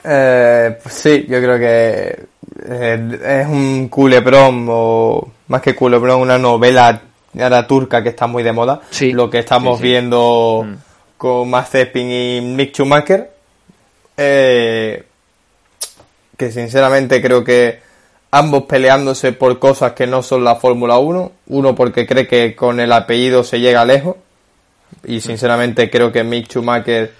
[0.04, 2.24] Eh, pues sí, yo creo que
[2.68, 7.00] eh, es un culebrón o más que culebrón, una novela
[7.38, 8.80] ahora turca que está muy de moda.
[8.90, 9.88] Sí, Lo que estamos sí, sí.
[9.90, 10.74] viendo Mm.
[11.16, 13.30] con Mazepin y Mick Schumacher.
[14.16, 15.04] Eh,
[16.36, 17.80] que sinceramente creo que
[18.30, 21.32] ambos peleándose por cosas que no son la Fórmula 1.
[21.48, 24.16] Uno porque cree que con el apellido se llega lejos.
[25.04, 27.12] Y sinceramente creo que Mick Schumacher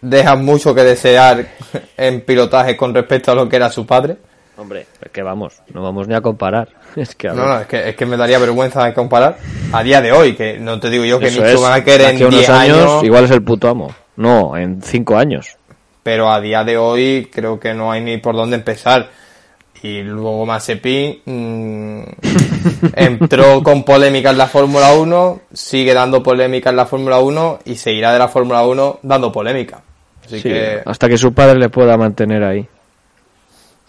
[0.00, 1.48] deja mucho que desear
[1.96, 4.16] en pilotaje con respecto a lo que era su padre.
[4.56, 6.68] Hombre, es que vamos, no vamos ni a comparar.
[6.96, 9.38] Es que a No, no, es que, es que me daría vergüenza de comparar
[9.72, 12.06] a día de hoy, que no te digo yo que Eso Mick es, Schumacher en
[12.08, 13.94] aquí a unos 10 años, igual es el puto amo.
[14.16, 15.56] No, en 5 años.
[16.02, 19.10] pero a día de hoy creo que no hay ni por dónde empezar.
[19.80, 22.02] Y luego Mazepin mm,
[22.94, 27.76] entró con polémica en la Fórmula 1, sigue dando polémica en la Fórmula 1 y
[27.76, 29.80] seguirá de la Fórmula 1 dando polémica.
[30.24, 32.66] Así Sí, que, hasta que su padre le pueda mantener ahí.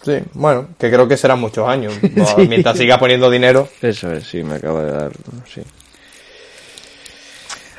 [0.04, 1.94] sí, bueno, que creo que serán muchos años.
[2.38, 5.12] Mientras siga poniendo dinero, Eso es, sí, me acaba de dar.
[5.54, 5.62] Sí.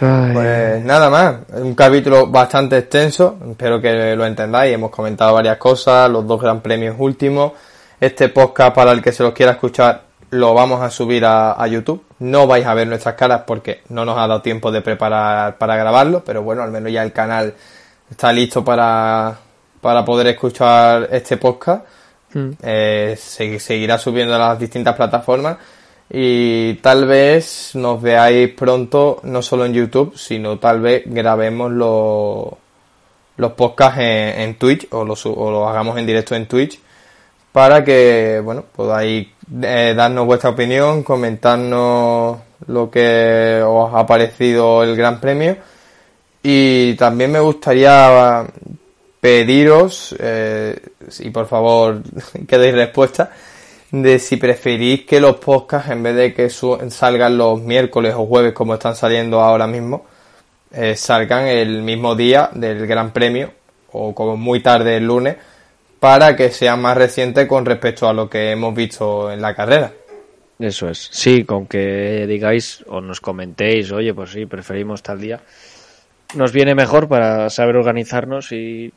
[0.03, 5.59] Ay, Pues nada más, un capítulo bastante extenso, espero que lo entendáis, hemos comentado varias
[5.59, 7.53] cosas, los dos gran premios últimos,
[8.01, 11.67] este podcast para el que se los quiera escuchar lo vamos a subir a, a
[11.67, 15.59] YouTube, no vais a ver nuestras caras porque no nos ha dado tiempo de preparar
[15.59, 17.55] para grabarlo, pero bueno, al menos ya el canal
[18.11, 19.37] está listo para,
[19.81, 21.85] para poder escuchar este podcast,
[22.33, 22.51] Mm.
[22.63, 25.59] Eh, se seguirá subiendo a las distintas plataformas
[26.09, 32.47] y tal vez nos veáis pronto no solo en YouTube, sino tal vez grabemos los,
[33.37, 36.79] los podcasts en, en Twitch o los, o los hagamos en directo en Twitch
[37.53, 39.29] para que bueno podáis
[39.63, 45.57] eh, darnos vuestra opinión, comentarnos lo que os ha parecido el Gran Premio.
[46.43, 48.47] Y también me gustaría
[49.21, 50.79] pediros, eh,
[51.19, 52.03] y por favor
[52.49, 53.31] que deis respuesta,
[53.91, 58.53] de si preferís que los podcasts, en vez de que salgan los miércoles o jueves
[58.53, 60.07] como están saliendo ahora mismo,
[60.73, 63.51] eh, salgan el mismo día del Gran Premio
[63.93, 65.37] o como muy tarde el lunes,
[66.01, 69.93] para que sean más recientes con respecto a lo que hemos visto en la carrera.
[70.59, 71.09] Eso es.
[71.13, 75.41] Sí, con que digáis o nos comentéis, oye, pues sí, preferimos tal día.
[76.35, 78.93] Nos viene mejor para saber organizarnos y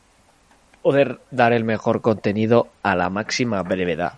[0.82, 4.14] poder dar el mejor contenido a la máxima brevedad.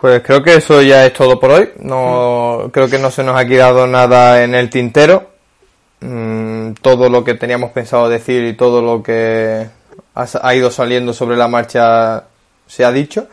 [0.00, 1.70] Pues creo que eso ya es todo por hoy.
[1.78, 5.30] No creo que no se nos ha quedado nada en el tintero.
[6.00, 9.66] Mm, todo lo que teníamos pensado decir y todo lo que
[10.14, 12.24] ha, ido saliendo sobre la marcha
[12.66, 13.26] se ha dicho.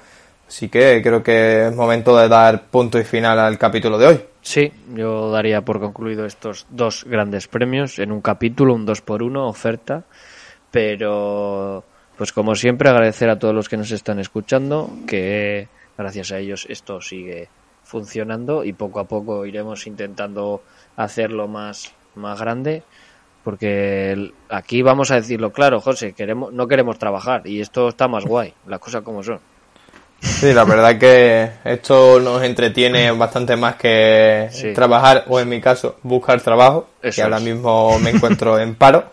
[0.48, 4.22] Así que creo que es momento de dar punto y final al capítulo de hoy.
[4.42, 9.24] Sí, yo daría por concluido estos dos grandes premios en un capítulo, un 2 por
[9.24, 10.04] 1 oferta,
[10.72, 11.86] pero
[12.18, 16.66] pues como siempre agradecer a todos los que nos están escuchando, que gracias a ellos
[16.70, 17.48] esto sigue
[17.84, 20.64] funcionando y poco a poco iremos intentando
[20.98, 22.84] hacerlo más, más grande,
[23.44, 28.26] porque aquí vamos a decirlo claro, José, queremos, no queremos trabajar y esto está más
[28.26, 29.40] guay, las cosas como son.
[30.20, 34.72] Sí, la verdad que esto nos entretiene bastante más que Sí.
[34.74, 39.06] trabajar o en mi caso buscar trabajo, Eso que ahora mismo me encuentro en paro.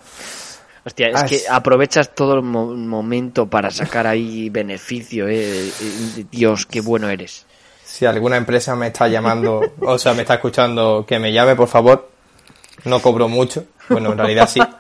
[0.85, 5.69] Hostia, es Ah, que aprovechas todo el mo- momento para sacar ahí beneficio, eh.
[5.69, 7.47] Eh, Dios, qué bueno eres.
[7.85, 11.69] Si alguna empresa me está llamando, o sea, me está escuchando, que me llame, por
[11.69, 12.11] favor.
[12.85, 13.65] No cobro mucho.
[13.89, 14.61] Bueno, en realidad sí.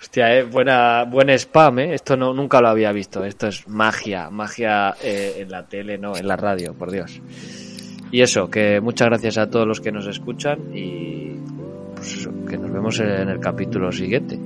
[0.00, 1.94] Hostia, eh, buena, buen spam, eh.
[1.94, 3.24] Esto no, nunca lo había visto.
[3.24, 7.20] Esto es magia, magia eh, en la tele, no, en la radio, por Dios.
[8.10, 11.36] Y eso, que muchas gracias a todos los que nos escuchan y
[11.94, 14.38] pues eso, que nos vemos en el capítulo siguiente.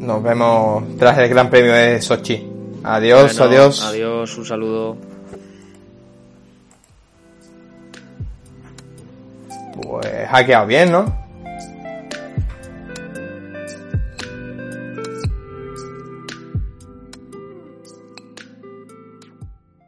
[0.00, 2.46] Nos vemos tras el Gran Premio de Sochi.
[2.82, 3.84] Adiós, Bueno, adiós.
[3.84, 4.96] Adiós, un saludo.
[9.82, 11.06] Pues ha quedado bien, ¿no?